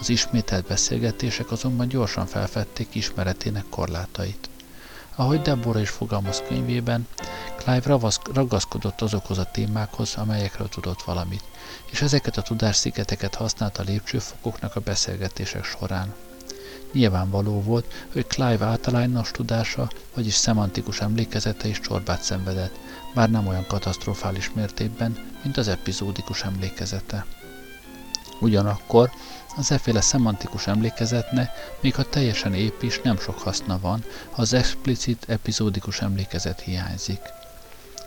[0.00, 4.50] Az ismételt beszélgetések azonban gyorsan felfedték ismeretének korlátait.
[5.16, 7.06] Ahogy Deborah is fogalmaz könyvében,
[7.56, 7.98] Clive
[8.34, 11.44] ragaszkodott azokhoz a témákhoz, amelyekről tudott valamit,
[11.90, 16.14] és ezeket a tudásszigeteket használta a lépcsőfokoknak a beszélgetések során.
[16.92, 22.78] Nyilvánvaló volt, hogy Clive általános tudása, vagyis szemantikus emlékezete is csorbát szenvedett,
[23.14, 27.26] bár nem olyan katasztrofális mértékben, mint az epizódikus emlékezete.
[28.40, 29.10] Ugyanakkor
[29.56, 34.52] az efféle szemantikus emlékezetnek, még ha teljesen ép is, nem sok haszna van, ha az
[34.52, 37.20] explicit epizódikus emlékezet hiányzik.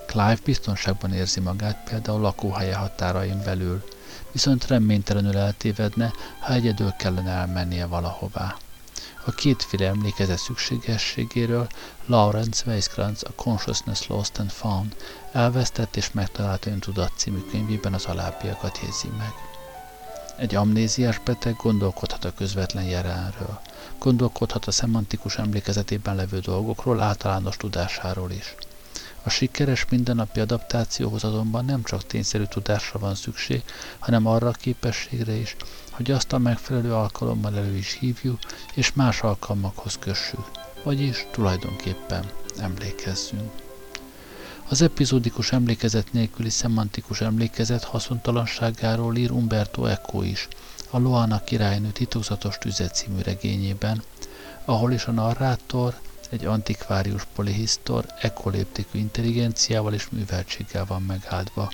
[0.08, 3.84] Clive biztonságban érzi magát például lakóhelye határain belül,
[4.31, 8.55] viszont reménytelenül eltévedne, ha egyedül kellene elmennie valahová.
[9.25, 11.67] A kétféle emlékezet szükségességéről
[12.05, 14.95] Lawrence Weisskranz a Consciousness Lost and Found
[15.31, 19.54] elvesztett és megtalált öntudat című könyvében az alábbiakat jegyzi meg.
[20.37, 23.59] Egy amnéziás beteg gondolkodhat a közvetlen jelenről,
[23.99, 28.55] gondolkodhat a szemantikus emlékezetében levő dolgokról, általános tudásáról is.
[29.23, 33.63] A sikeres mindennapi adaptációhoz azonban nem csak tényszerű tudásra van szükség,
[33.99, 35.55] hanem arra a képességre is,
[35.91, 38.39] hogy azt a megfelelő alkalommal elő is hívjuk,
[38.73, 40.49] és más alkalmakhoz kössük,
[40.83, 42.25] vagyis tulajdonképpen
[42.57, 43.64] emlékezzünk.
[44.69, 50.47] Az epizódikus emlékezet nélküli szemantikus emlékezet haszontalanságáról ír Umberto Eco is,
[50.89, 54.04] a Loana királynő titokzatos tüze című regényében,
[54.65, 55.99] ahol is a narrátor
[56.30, 61.71] egy antikvárius polihisztor ekoléptikű intelligenciával és műveltséggel van megáldva.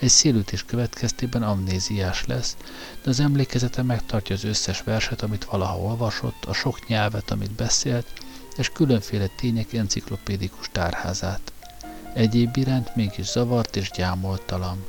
[0.00, 2.56] Egy szélütés következtében amnéziás lesz,
[3.02, 8.06] de az emlékezete megtartja az összes verset, amit valaha olvasott, a sok nyelvet, amit beszélt,
[8.56, 11.53] és különféle tények enciklopédikus tárházát.
[12.14, 14.84] Egyéb iránt mégis zavart és gyámoltalan.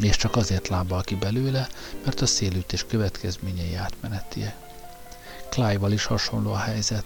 [0.00, 1.68] És csak azért lábal ki belőle,
[2.04, 4.56] mert a szélütés következményei átmenetiek.
[5.50, 7.04] Clive-val is hasonló a helyzet.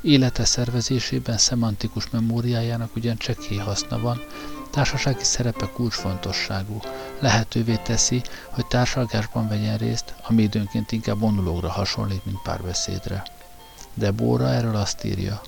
[0.00, 4.24] Élete szervezésében szemantikus memóriájának ugyan csekély haszna van,
[4.70, 6.80] társasági szerepe kulcsfontosságú.
[7.18, 13.22] Lehetővé teszi, hogy társalgásban vegyen részt, ami időnként inkább vonulógra hasonlít, mint párbeszédre.
[13.94, 15.40] De Bóra erről azt írja.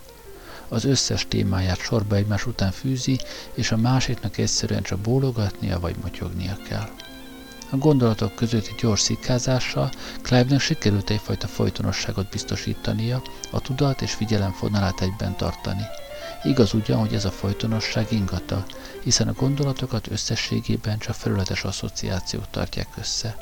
[0.69, 3.21] Az összes témáját sorba egymás után fűzi,
[3.55, 6.89] és a másiknak egyszerűen csak bólogatnia vagy motyognia kell.
[7.71, 9.91] A gondolatok közötti gyors szikázással
[10.23, 15.83] Clive-nek sikerült egyfajta folytonosságot biztosítania, a tudat és figyelem fonalát egyben tartani.
[16.43, 18.65] Igaz ugyan, hogy ez a folytonosság ingata,
[19.03, 23.37] hiszen a gondolatokat összességében csak felületes asszociációk tartják össze.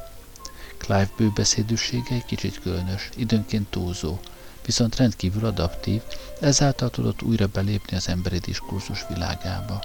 [0.78, 4.18] Clive bőbeszédűsége egy kicsit különös, időnként túlzó,
[4.66, 6.02] viszont rendkívül adaptív,
[6.40, 9.82] ezáltal tudott újra belépni az emberi diskurzus világába.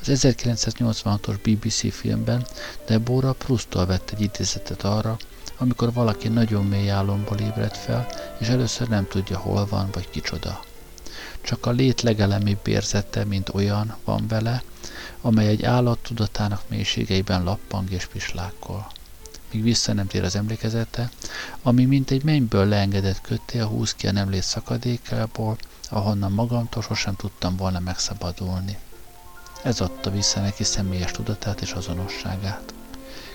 [0.00, 2.46] Az 1986-os BBC filmben
[2.86, 5.16] Deborah Prustól vett egy idézetet arra,
[5.58, 8.06] amikor valaki nagyon mély álomból ébred fel,
[8.38, 10.64] és először nem tudja, hol van vagy kicsoda.
[11.40, 14.62] Csak a lét legelemibb érzete, mint olyan, van vele,
[15.20, 18.86] amely egy állat tudatának mélységeiben lappang és pislákkol.
[19.52, 21.10] Míg vissza nem tér az emlékezete,
[21.62, 25.56] ami mint egy mennyből leengedett kötél húz ki a nemlét szakadékából,
[25.90, 28.78] ahonnan magamtól sosem tudtam volna megszabadulni.
[29.62, 32.74] Ez adta vissza neki személyes tudatát és azonosságát.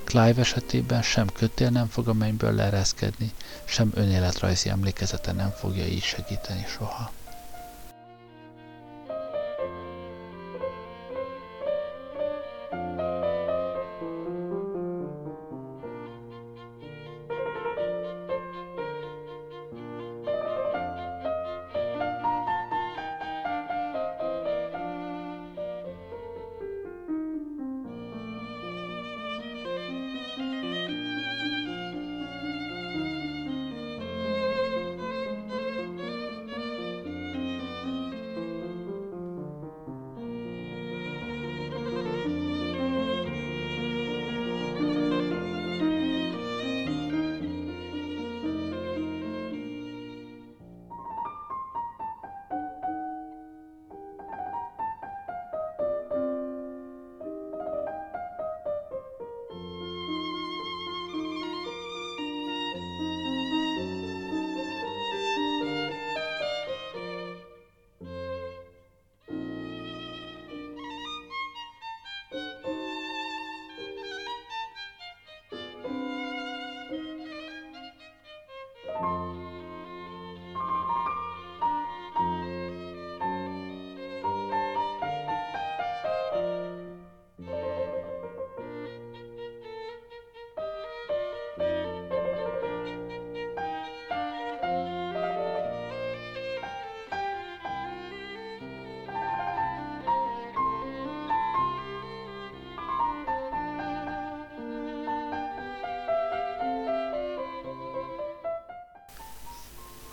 [0.04, 3.34] Clive esetében sem kötél nem fog a mennyből leereszkedni,
[3.65, 7.12] sem önéletrajzi emlékezete nem fogja így segíteni soha.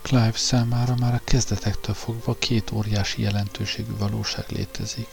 [0.09, 5.09] Clive számára már a kezdetektől fogva két óriási jelentőségű valóság létezik.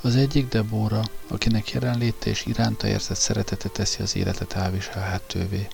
[0.00, 5.68] Az egyik Debora, akinek jelenléte és iránta érzett szeretete teszi az életet elviselhetővé,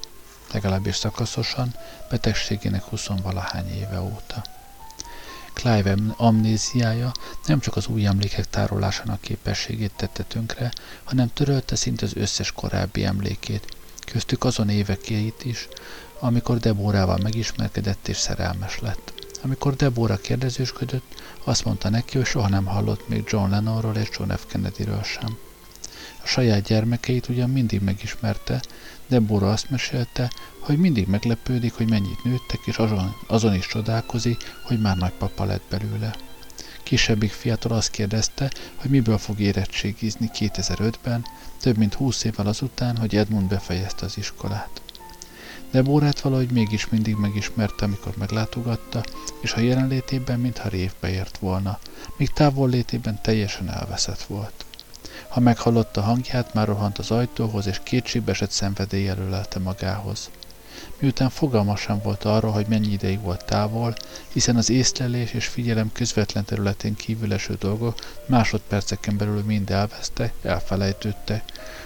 [0.52, 1.74] legalábbis szakaszosan,
[2.10, 4.44] betegségének huszonvalahány éve óta.
[5.52, 7.12] Clive amnéziája
[7.46, 10.72] nem csak az új emlékek tárolásának képességét tette tönkre,
[11.04, 15.68] hanem törölte szinte az összes korábbi emlékét, köztük azon évekét is,
[16.24, 19.12] amikor Debórával megismerkedett és szerelmes lett.
[19.42, 21.14] Amikor Deborah kérdezősködött,
[21.44, 24.46] azt mondta neki, hogy soha nem hallott még John Lennonról és John F.
[24.46, 25.36] Kennedyről sem.
[26.22, 28.62] A saját gyermekeit ugyan mindig megismerte,
[29.06, 34.80] Deborah azt mesélte, hogy mindig meglepődik, hogy mennyit nőttek, és azon, azon is csodálkozik, hogy
[34.80, 36.14] már nagypapa lett belőle.
[36.82, 41.24] Kisebbik fiától azt kérdezte, hogy miből fog érettségizni 2005-ben,
[41.60, 44.83] több mint 20 évvel azután, hogy Edmund befejezte az iskolát.
[45.74, 49.04] Deborát valahogy mégis mindig megismerte, amikor meglátogatta,
[49.40, 51.78] és a jelenlétében mintha révbe ért volna,
[52.16, 54.64] míg távol létében teljesen elveszett volt.
[55.28, 57.80] Ha meghallotta hangját, már rohant az ajtóhoz, és
[58.24, 60.30] esett szenvedély előlelte magához.
[60.98, 63.94] Miután fogalma sem volt arról, hogy mennyi ideig volt távol,
[64.32, 71.44] hiszen az észlelés és figyelem közvetlen területén kívül eső dolgok másodperceken belül mind elveszte, elfelejtődte.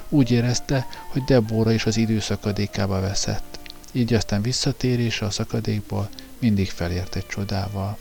[0.09, 3.58] Úgy érezte, hogy Debora is az időszakadékába veszett.
[3.93, 6.09] Így aztán visszatérése a szakadékból
[6.39, 7.99] mindig felért egy csodával.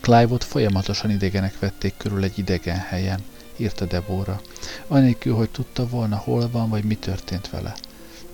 [0.00, 3.24] Clive-ot folyamatosan idegenek vették körül egy idegen helyen,
[3.56, 4.40] írta Debora,
[4.86, 7.74] anélkül, hogy tudta volna, hol van, vagy mi történt vele.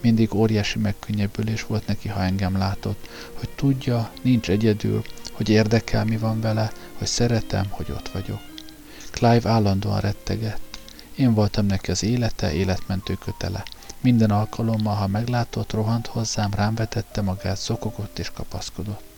[0.01, 5.03] Mindig óriási megkönnyebbülés volt neki, ha engem látott, hogy tudja, nincs egyedül,
[5.33, 8.41] hogy érdekel, mi van vele, hogy szeretem, hogy ott vagyok.
[9.11, 10.79] Clive állandóan rettegett.
[11.17, 13.63] Én voltam neki az élete, életmentő kötele.
[14.03, 19.12] Minden alkalommal, ha meglátott, rohant hozzám, rám vetette magát, szokogott és kapaszkodott.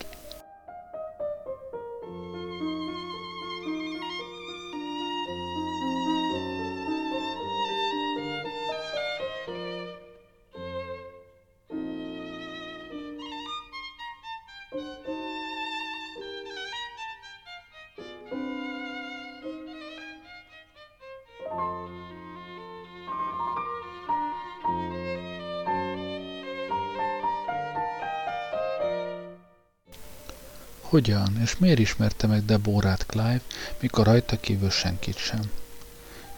[30.94, 33.40] Hogyan és miért ismerte meg Deborát Clive,
[33.80, 35.40] mikor rajta kívül senkit sem?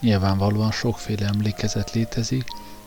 [0.00, 2.44] Nyilvánvalóan sokféle emlékezet létezik,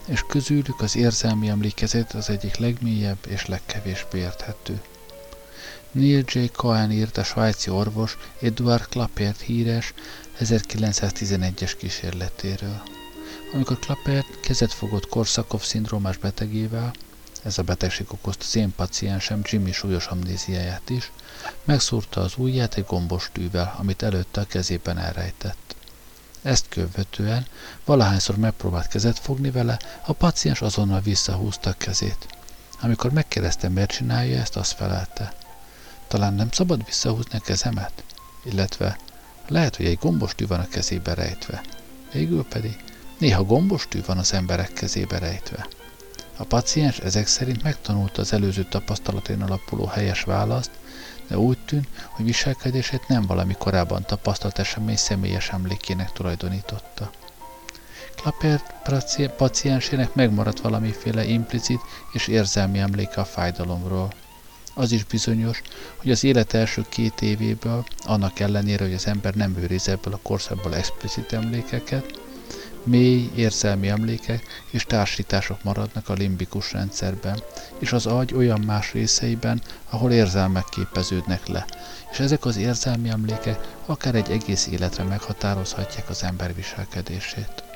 [0.07, 4.81] és közülük az érzelmi emlékezet az egyik legmélyebb és legkevésbé érthető.
[5.91, 6.45] Neil J.
[6.45, 9.93] Cohen írt a svájci orvos Edward Clapert híres
[10.39, 12.81] 1911-es kísérletéről.
[13.53, 16.93] Amikor Clapert kezet fogott Korszakov szindrómás betegével,
[17.43, 21.11] ez a betegség okozta az én paciensem Jimmy súlyos amnéziáját is,
[21.63, 25.75] megszúrta az ujját egy gombos tűvel, amit előtte a kezében elrejtett.
[26.41, 27.45] Ezt követően,
[27.85, 32.27] valahányszor megpróbált kezet fogni vele, a paciens azonnal visszahúzta a kezét.
[32.81, 35.33] Amikor megkérdeztem, miért csinálja ezt, azt felelte.
[36.07, 38.03] Talán nem szabad visszahúzni a kezemet?
[38.43, 38.97] Illetve
[39.47, 41.61] lehet, hogy egy gombos tű van a kezébe rejtve.
[42.11, 42.83] Végül pedig
[43.17, 45.67] néha gombos tű van az emberek kezébe rejtve.
[46.39, 50.71] A paciens ezek szerint megtanulta az előző tapasztalatén alapuló helyes választ,
[51.27, 57.11] de úgy tűnt, hogy viselkedését nem valami korábban tapasztalt esemény személyes emlékének tulajdonította.
[58.15, 58.73] Klapert
[59.35, 61.79] paciensének megmaradt valamiféle implicit
[62.13, 64.13] és érzelmi emléke a fájdalomról.
[64.73, 65.61] Az is bizonyos,
[65.95, 70.19] hogy az élet első két évéből, annak ellenére, hogy az ember nem őriz ebből a
[70.21, 72.18] korszakból explicit emlékeket,
[72.89, 77.43] mély érzelmi emlékek és társítások maradnak a limbikus rendszerben,
[77.79, 81.65] és az agy olyan más részeiben, ahol érzelmek képeződnek le,
[82.11, 87.68] és ezek az érzelmi emlékek akár egy egész életre meghatározhatják az ember viselkedését.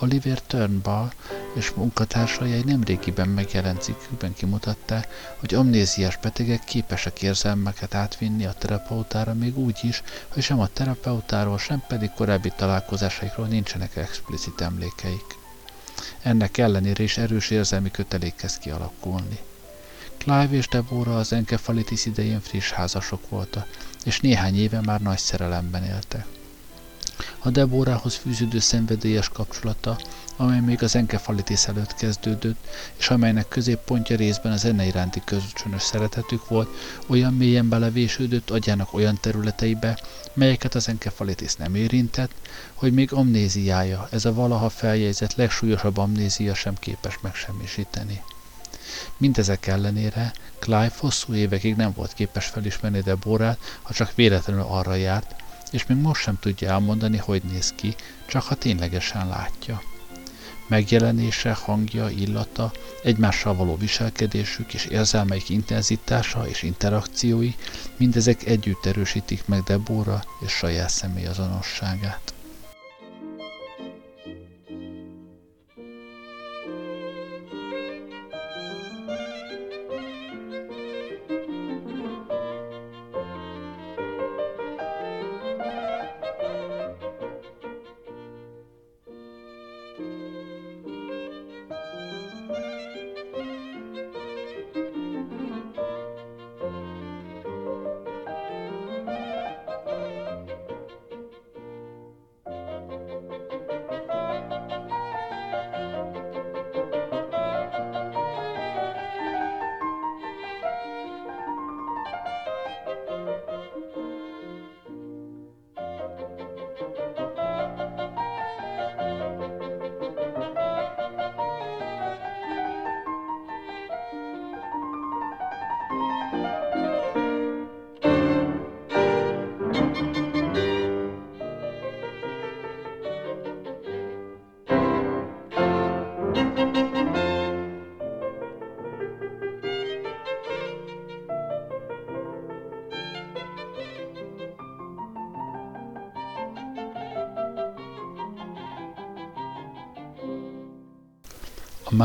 [0.00, 1.10] Oliver Turnbull
[1.54, 9.34] és munkatársai egy nemrégiben megjelent cikkükben kimutatták, hogy amnéziás betegek képesek érzelmeket átvinni a terapeutára
[9.34, 15.36] még úgy is, hogy sem a terapeutáról, sem pedig korábbi találkozásaikról nincsenek explicit emlékeik.
[16.22, 19.38] Ennek ellenére is erős érzelmi kötelék kezd kialakulni.
[20.18, 23.68] Clive és Deborah az enkefalitis idején friss házasok voltak,
[24.04, 26.26] és néhány éve már nagy szerelemben éltek
[27.38, 29.98] a Debórához fűződő szenvedélyes kapcsolata,
[30.36, 32.66] amely még az enkefalitis előtt kezdődött,
[32.96, 36.68] és amelynek középpontja részben a zene iránti kölcsönös szeretetük volt,
[37.06, 39.98] olyan mélyen belevésődött agyának olyan területeibe,
[40.32, 42.30] melyeket az enkefalitis nem érintett,
[42.74, 48.22] hogy még amnéziája, ez a valaha feljegyzett legsúlyosabb amnézia sem képes megsemmisíteni.
[49.16, 55.34] Mindezek ellenére Clive hosszú évekig nem volt képes felismerni Deborát, ha csak véletlenül arra járt,
[55.72, 57.94] és még most sem tudja elmondani, hogy néz ki,
[58.28, 59.82] csak ha ténylegesen látja.
[60.68, 67.54] Megjelenése, hangja, illata, egymással való viselkedésük és érzelmeik intenzitása és interakciói,
[67.96, 71.26] mindezek együtt erősítik meg Debora és saját személy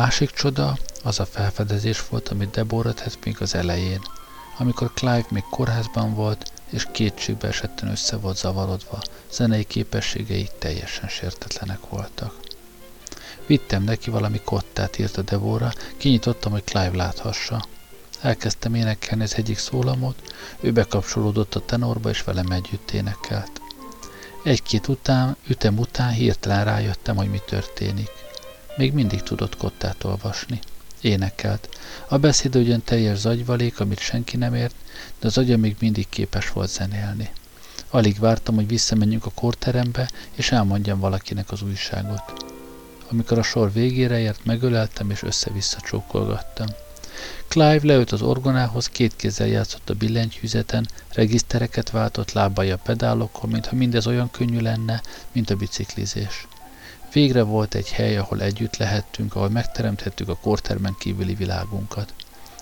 [0.03, 4.01] másik csoda az a felfedezés volt, amit Deborah tett még az elején,
[4.57, 9.01] amikor Clive még kórházban volt, és kétségbe esetten össze volt zavarodva,
[9.31, 12.39] zenei képességei teljesen sértetlenek voltak.
[13.45, 17.65] Vittem neki valami kottát, írta Devora, kinyitottam, hogy Clive láthassa.
[18.21, 23.61] Elkezdtem énekelni az egyik szólamot, ő bekapcsolódott a tenorba, és velem együtt énekelt.
[24.43, 28.22] Egy-két után, ütem után hirtelen rájöttem, hogy mi történik.
[28.77, 30.59] Még mindig tudott kottát olvasni.
[31.01, 31.69] Énekelt.
[32.07, 34.75] A beszéd ugyan teljes zagyvalék, amit senki nem ért,
[35.19, 37.29] de az agya még mindig képes volt zenélni.
[37.89, 42.45] Alig vártam, hogy visszamenjünk a korterembe, és elmondjam valakinek az újságot.
[43.09, 46.67] Amikor a sor végére ért, megöleltem és össze-vissza csókolgattam.
[47.47, 53.75] Clive leült az orgonához, két kézzel játszott a billentyűzeten, regisztereket váltott lábai a pedálokon, mintha
[53.75, 55.01] mindez olyan könnyű lenne,
[55.31, 56.47] mint a biciklizés.
[57.13, 62.13] Végre volt egy hely, ahol együtt lehettünk, ahol megteremthettük a kortermen kívüli világunkat.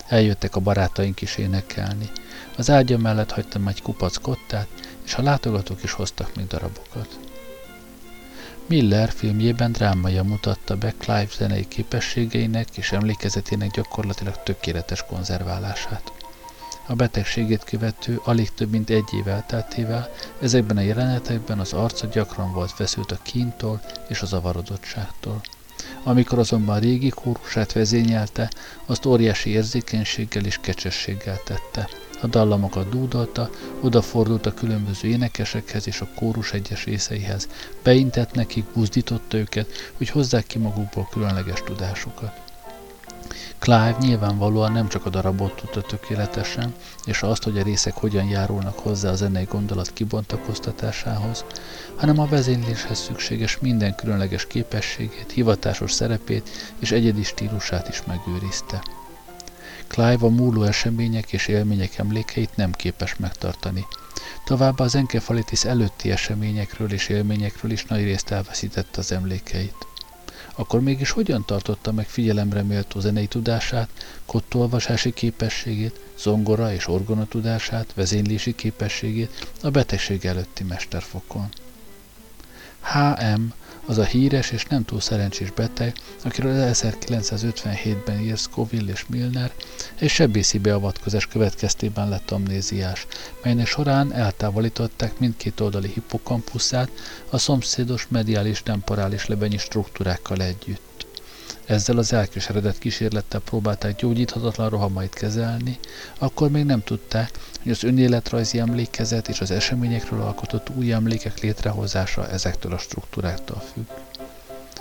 [0.08, 2.10] Eljöttek a barátaink is énekelni.
[2.56, 4.68] Az ágya mellett hagytam egy kupac kottát,
[5.04, 7.18] és a látogatók is hoztak még darabokat.
[8.66, 16.12] Miller filmjében drámaja mutatta be Clive zenei képességeinek és emlékezetének gyakorlatilag tökéletes konzerválását.
[16.86, 20.10] A betegségét követő alig több mint egy év elteltével
[20.40, 25.40] ezekben a jelenetekben az arca gyakran volt feszült a kíntól és a zavarodottságtól.
[26.02, 28.50] Amikor azonban a régi kórusát vezényelte,
[28.86, 31.88] azt óriási érzékenységgel és kecsességgel tette–
[32.22, 37.48] a dallamokat dúdolta, odafordult a különböző énekesekhez és a kórus egyes részeihez,
[37.82, 42.41] beintett nekik, buzdította őket, hogy hozzák ki magukból különleges tudásukat.
[43.62, 48.78] Clive nyilvánvalóan nem csak a darabot tudta tökéletesen, és azt, hogy a részek hogyan járulnak
[48.78, 51.44] hozzá a zenei gondolat kibontakoztatásához,
[51.96, 56.48] hanem a vezényléshez szükséges minden különleges képességét, hivatásos szerepét
[56.78, 58.82] és egyedi stílusát is megőrizte.
[59.86, 63.86] Clive a múló események és élmények emlékeit nem képes megtartani.
[64.44, 69.86] Továbbá az enkefalitis előtti eseményekről és élményekről is nagy részt elveszítette az emlékeit.
[70.54, 73.88] Akkor mégis hogyan tartotta meg figyelemre méltó zenei tudását,
[74.26, 81.48] kottolvasási képességét, zongora és orgona tudását, vezénylési képességét a betegség előtti mesterfokon?
[82.80, 83.42] H.M
[83.86, 89.52] az a híres és nem túl szerencsés beteg, akiről 1957-ben ír Scoville és Milner,
[89.98, 93.06] egy sebészi beavatkozás következtében lett amnéziás,
[93.42, 96.90] melynek során eltávolították mindkét oldali hippokampuszát
[97.30, 100.91] a szomszédos mediális temporális lebenyi struktúrákkal együtt.
[101.66, 105.78] Ezzel az elkeseredett kísérlettel próbálták gyógyíthatatlan rohamait kezelni,
[106.18, 107.30] akkor még nem tudták,
[107.62, 113.86] hogy az önéletrajzi emlékezet és az eseményekről alkotott új emlékek létrehozása ezektől a struktúráktól függ.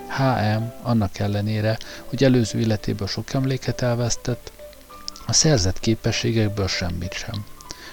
[0.08, 0.64] H.M.
[0.82, 4.52] annak ellenére, hogy előző életéből sok emléket elvesztett,
[5.28, 7.46] a szerzett képességekből semmit sem.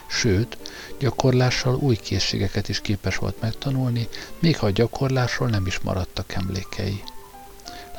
[0.08, 0.58] Sőt,
[0.98, 4.08] gyakorlással új készségeket is képes volt megtanulni,
[4.38, 7.02] még ha a gyakorlásról nem is maradtak emlékei.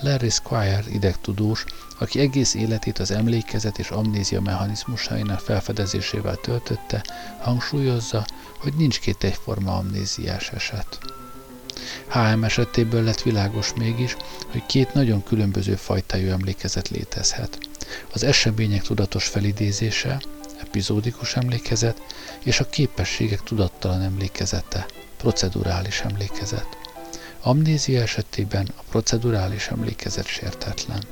[0.02, 1.66] Larry Squire idegtudós,
[2.00, 7.04] aki egész életét az emlékezet és amnézia mechanizmusainak felfedezésével töltötte,
[7.40, 8.26] hangsúlyozza,
[8.60, 11.00] hogy nincs két egyforma amnéziás eset.
[12.08, 14.16] HM esetéből lett világos mégis,
[14.52, 17.58] hogy két nagyon különböző fajtájú emlékezet létezhet.
[18.14, 20.22] Az események tudatos felidézése,
[20.62, 22.02] epizódikus emlékezet,
[22.44, 24.86] és a képességek tudattalan emlékezete,
[25.18, 26.79] procedurális emlékezet.
[27.42, 31.04] Amnézia esetében a procedurális emlékezet sértetlen.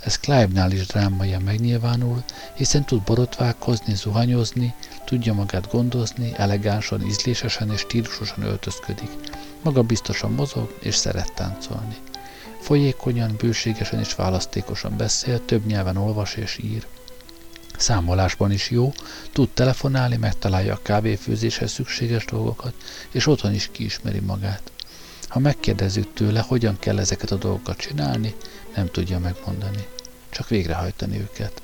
[0.00, 2.24] Ez Clive-nál is drámaian megnyilvánul,
[2.54, 4.74] hiszen tud borotválkozni, zuhanyozni,
[5.04, 9.10] tudja magát gondozni, elegánsan, ízlésesen és stílusosan öltözködik.
[9.62, 11.96] Maga biztosan mozog és szeret táncolni.
[12.60, 16.86] Folyékonyan, bőségesen és választékosan beszél, több nyelven olvas és ír.
[17.76, 18.92] Számolásban is jó,
[19.32, 22.74] tud telefonálni, megtalálja a kávéfőzéshez szükséges dolgokat,
[23.10, 24.72] és otthon is kiismeri magát.
[25.34, 28.34] Ha megkérdezzük tőle, hogyan kell ezeket a dolgokat csinálni,
[28.74, 29.86] nem tudja megmondani.
[30.30, 31.62] Csak végrehajtani őket.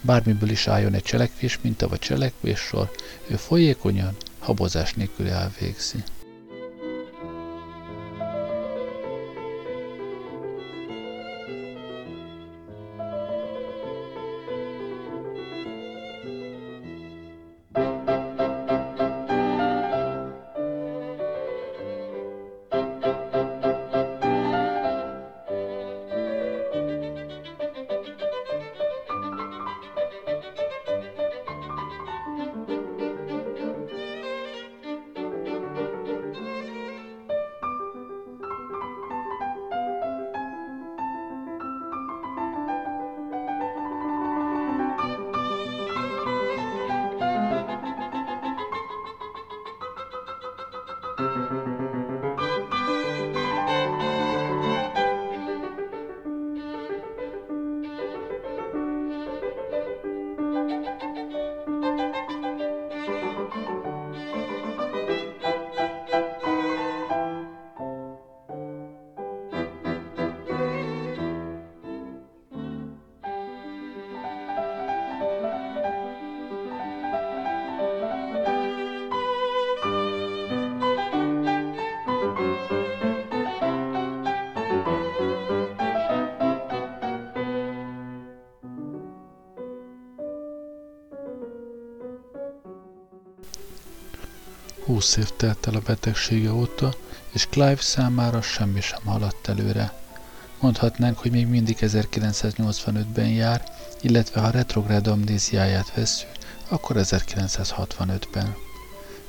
[0.00, 2.90] Bármiből is álljon egy cselekvés minta vagy cselekvés sor,
[3.26, 6.02] ő folyékonyan, habozás nélkül elvégzi.
[94.98, 96.94] Húsz év telt el a betegsége óta,
[97.30, 99.92] és Clive számára semmi sem haladt előre.
[100.60, 103.64] Mondhatnánk, hogy még mindig 1985-ben jár,
[104.00, 106.28] illetve ha retrográd amnéziáját vesszük,
[106.68, 108.54] akkor 1965-ben.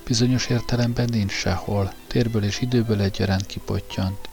[0.06, 4.30] Bizonyos értelemben nincs sehol, térből és időből egyaránt kipottyant.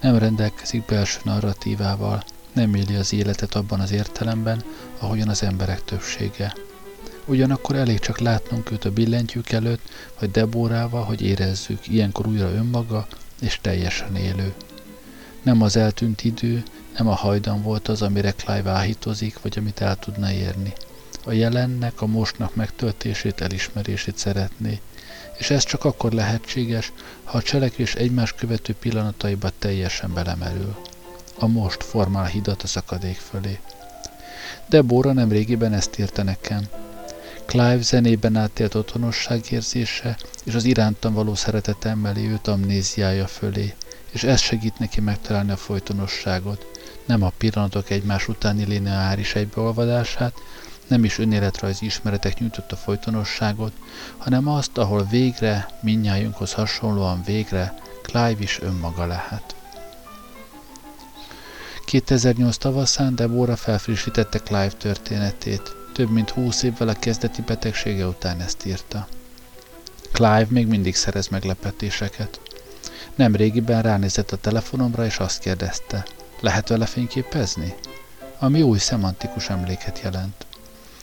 [0.00, 4.64] Nem rendelkezik belső narratívával, nem éli az életet abban az értelemben,
[4.98, 6.54] ahogyan az emberek többsége.
[7.28, 13.06] Ugyanakkor elég csak látnunk őt a billentyűk előtt, vagy Debórával, hogy érezzük, ilyenkor újra önmaga
[13.40, 14.54] és teljesen élő.
[15.42, 16.62] Nem az eltűnt idő,
[16.96, 20.72] nem a hajdan volt az, amire Clive áhítozik, vagy amit el tudna érni.
[21.24, 24.80] A jelennek, a mostnak megtöltését, elismerését szeretné,
[25.38, 26.92] és ez csak akkor lehetséges,
[27.24, 30.76] ha a cselekvés egymás követő pillanataiba teljesen belemerül.
[31.38, 33.58] A most formál hidat a szakadék fölé.
[34.68, 36.62] Debora nem régiben ezt írta nekem.
[37.46, 43.74] Clive zenében átélt otthonosság érzése, és az irántam való szeretet emeli őt amnéziája fölé,
[44.10, 46.66] és ez segít neki megtalálni a folytonosságot,
[47.06, 50.34] nem a pillanatok egymás utáni lineáris egybeolvadását,
[50.86, 53.72] nem is önéletrajzi ismeretek nyújtotta folytonosságot,
[54.16, 59.54] hanem azt, ahol végre, minnyájunkhoz hasonlóan végre, Clive is önmaga lehet.
[61.84, 65.85] 2008 tavaszán Deborah felfrissítette Clive történetét.
[65.96, 69.08] Több mint húsz évvel a kezdeti betegsége után ezt írta.
[70.12, 72.40] Clive még mindig szerez meglepetéseket.
[73.14, 76.04] Nem régiben ránézett a telefonomra, és azt kérdezte,
[76.40, 77.74] lehet vele fényképezni?
[78.38, 80.46] Ami új szemantikus emléket jelent.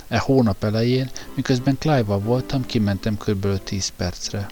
[0.08, 3.64] E hónap elején, miközben Clive-val voltam, kimentem kb.
[3.64, 4.48] 10 percre.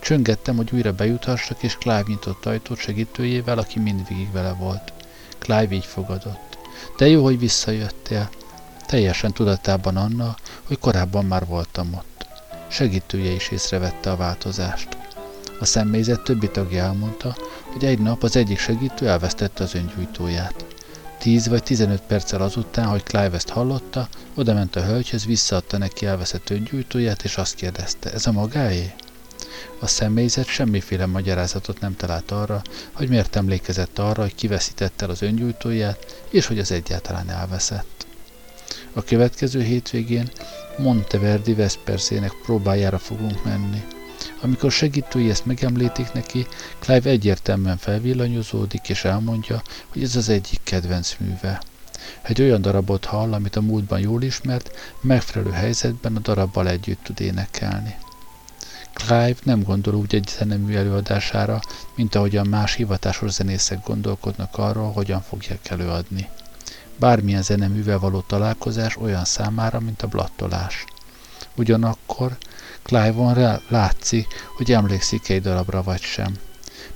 [0.00, 4.92] Csöngettem, hogy újra bejuthassak, és Clive nyitott ajtót segítőjével, aki mindvégig vele volt.
[5.38, 6.58] Clive így fogadott.
[6.96, 8.30] De jó, hogy visszajöttél.
[8.86, 12.26] Teljesen tudatában annak, hogy korábban már voltam ott.
[12.68, 14.96] Segítője is észrevette a változást.
[15.60, 17.36] A személyzet többi tagja elmondta,
[17.72, 20.64] hogy egy nap az egyik segítő elvesztette az öngyújtóját.
[21.18, 26.50] 10 vagy 15 perccel azután, hogy Clive ezt hallotta, odament a hölgyhöz, visszaadta neki elveszett
[26.50, 28.94] öngyújtóját, és azt kérdezte, ez a magáé?
[29.80, 32.62] A személyzet semmiféle magyarázatot nem talált arra,
[32.92, 38.06] hogy miért emlékezett arra, hogy kiveszítette el az öngyújtóját, és hogy az egyáltalán elveszett.
[38.92, 40.30] A következő hétvégén
[40.78, 43.82] Monteverdi Vesperszének próbájára fogunk menni.
[44.40, 46.46] Amikor segítői ezt megemlítik neki,
[46.78, 51.62] Clive egyértelműen felvillanyozódik, és elmondja, hogy ez az egyik kedvenc műve.
[52.22, 57.20] Egy olyan darabot hall, amit a múltban jól ismert, megfelelő helyzetben a darabbal együtt tud
[57.20, 57.94] énekelni.
[58.92, 61.60] Clive nem gondol úgy egy zenemű előadására,
[61.94, 66.28] mint ahogyan más hivatásos zenészek gondolkodnak arról, hogyan fogják előadni.
[66.96, 70.84] Bármilyen zeneművel való találkozás olyan számára, mint a blattolás.
[71.56, 72.36] Ugyanakkor
[72.82, 74.26] Clive-on látszik,
[74.56, 76.36] hogy emlékszik egy darabra vagy sem.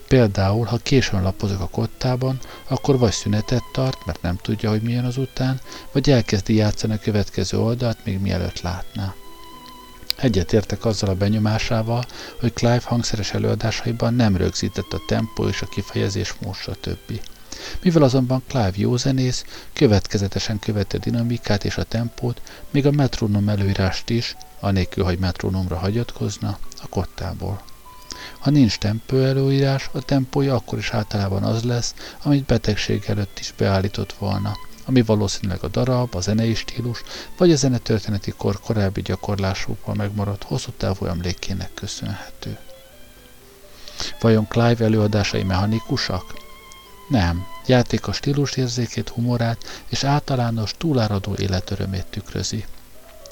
[0.09, 2.39] Például, ha későn lapozok a kottában,
[2.69, 5.61] akkor vagy szünetet tart, mert nem tudja, hogy milyen az után,
[5.93, 9.15] vagy elkezdi játszani a következő oldalt, még mielőtt látná.
[10.17, 12.05] Egyetértek azzal a benyomásával,
[12.41, 17.21] hogy Clive hangszeres előadásaiban nem rögzített a tempó és a kifejezés mód, stb.
[17.83, 22.41] Mivel azonban Clive jó zenész, következetesen követte a dinamikát és a tempót,
[22.71, 27.63] még a metronom előírást is, anélkül, hogy metronomra hagyatkozna, a kottából.
[28.39, 33.55] Ha nincs tempó előírás, a tempója akkor is általában az lesz, amit betegség előtt is
[33.57, 37.03] beállított volna, ami valószínűleg a darab, a zenei stílus,
[37.37, 42.59] vagy a zenetörténeti kor korábbi gyakorlásokból megmaradt hosszú távú emlékének köszönhető.
[44.21, 46.47] Vajon Clive előadásai mechanikusak?
[47.09, 52.65] Nem, játék a stílus érzékét, humorát és általános túláradó életörömét tükrözi.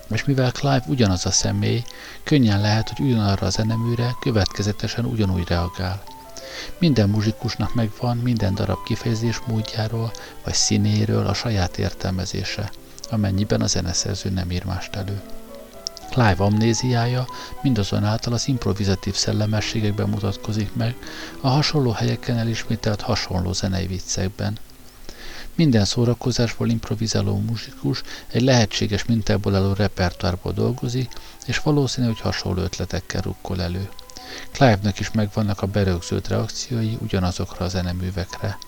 [0.09, 1.85] És mivel Clive ugyanaz a személy,
[2.22, 6.03] könnyen lehet, hogy ugyanarra a zeneműre következetesen ugyanúgy reagál.
[6.79, 10.12] Minden muzsikusnak megvan minden darab kifejezés módjáról
[10.45, 12.70] vagy színéről a saját értelmezése,
[13.11, 15.20] amennyiben a zeneszerző nem ír mást elő.
[16.16, 17.26] Clive amnéziája
[17.62, 20.96] mindazonáltal az improvizatív szellemességekben mutatkozik meg,
[21.40, 24.58] a hasonló helyeken elismételt hasonló zenei viccekben.
[25.54, 31.12] Minden szórakozásból improvizáló muzsikus egy lehetséges mintából álló repertoárból dolgozik,
[31.46, 33.88] és valószínű, hogy hasonló ötletekkel rukkol elő.
[34.50, 38.58] Clive-nek is megvannak a berögzült reakciói ugyanazokra a zeneművekre.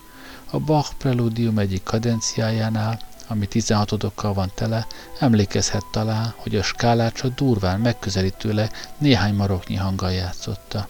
[0.50, 4.86] A Bach preludium egyik kadenciájánál, ami 16 odokkal van tele,
[5.18, 10.86] emlékezhet talán, hogy a skálát csak durván megközelítőleg néhány maroknyi hanggal játszotta.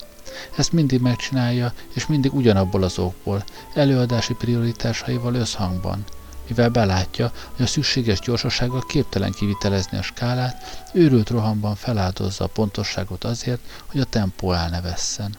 [0.57, 6.05] Ezt mindig megcsinálja, és mindig ugyanabból az okból, előadási prioritásaival összhangban.
[6.49, 13.25] Mivel belátja, hogy a szükséges gyorsasággal képtelen kivitelezni a skálát, őrült rohamban feláldozza a pontosságot
[13.25, 15.37] azért, hogy a tempó el ne vesszen.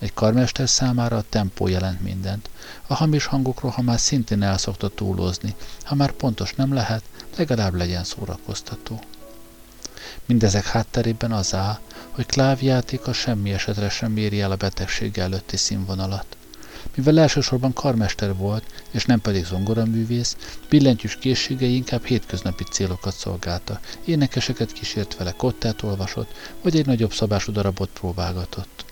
[0.00, 2.50] Egy karmester számára a tempó jelent mindent.
[2.86, 7.02] A hamis hangokról, ha már szintén el szokta túlozni, ha már pontos nem lehet,
[7.36, 9.00] legalább legyen szórakoztató.
[10.26, 11.78] Mindezek hátterében az áll,
[12.10, 16.36] hogy klávjátéka semmi esetre sem éri el a betegség előtti színvonalat.
[16.94, 20.36] Mivel elsősorban karmester volt, és nem pedig zongoraművész,
[20.68, 23.80] billentyűs készségei inkább hétköznapi célokat szolgálta.
[24.04, 26.32] Énekeseket kísért vele, kottát olvasott,
[26.62, 28.84] vagy egy nagyobb szabású darabot próbálgatott.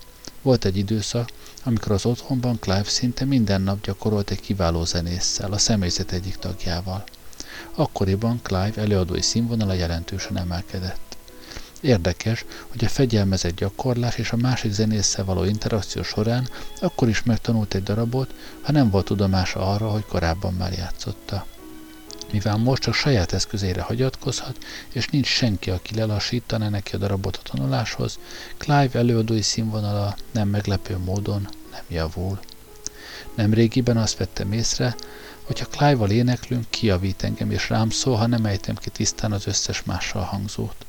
[0.48, 1.28] Volt egy időszak,
[1.64, 7.04] amikor az otthonban Clive szinte minden nap gyakorolt egy kiváló zenésszel, a személyzet egyik tagjával.
[7.74, 11.16] Akkoriban Clive előadói színvonala jelentősen emelkedett.
[11.80, 16.48] Érdekes, hogy a fegyelmezett gyakorlás és a másik zenésszel való interakció során
[16.80, 21.46] akkor is megtanult egy darabot, ha nem volt tudomása arra, hogy korábban már játszotta.
[22.32, 27.50] Mivel most csak saját eszközére hagyatkozhat, és nincs senki, aki lelassítaná neki a darabot a
[27.50, 28.18] tanuláshoz,
[28.56, 32.38] Clive előadói színvonala nem meglepő módon nem javul.
[33.34, 34.96] Nemrégiben azt vettem észre,
[35.42, 39.46] hogy ha Clive-val éneklünk, kiavít engem és rám szól, ha nem ejtem ki tisztán az
[39.46, 40.86] összes mással hangzót.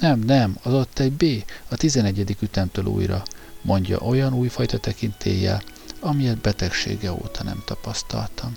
[0.00, 1.24] Nem, nem, az ott egy B,
[1.68, 2.36] a 11.
[2.40, 3.22] ütemtől újra,
[3.62, 5.62] mondja olyan újfajta tekintéllyel,
[6.00, 8.56] amilyet betegsége óta nem tapasztaltam.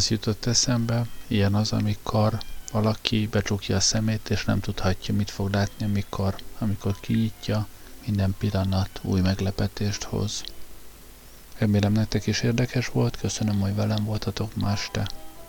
[0.00, 2.38] Ez jutott eszembe, ilyen az, amikor
[2.72, 7.66] valaki becsukja a szemét, és nem tudhatja, mit fog látni, amikor, amikor kinyitja,
[8.06, 10.42] minden pillanat új meglepetést hoz.
[11.58, 15.06] Remélem nektek is érdekes volt, köszönöm, hogy velem voltatok ma este.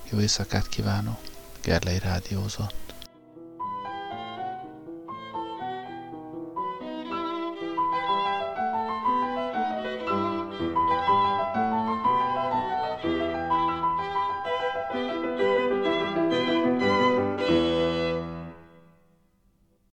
[0.09, 1.19] Jó éjszakát kívánok,
[1.61, 2.80] Gerlei Rádiózott.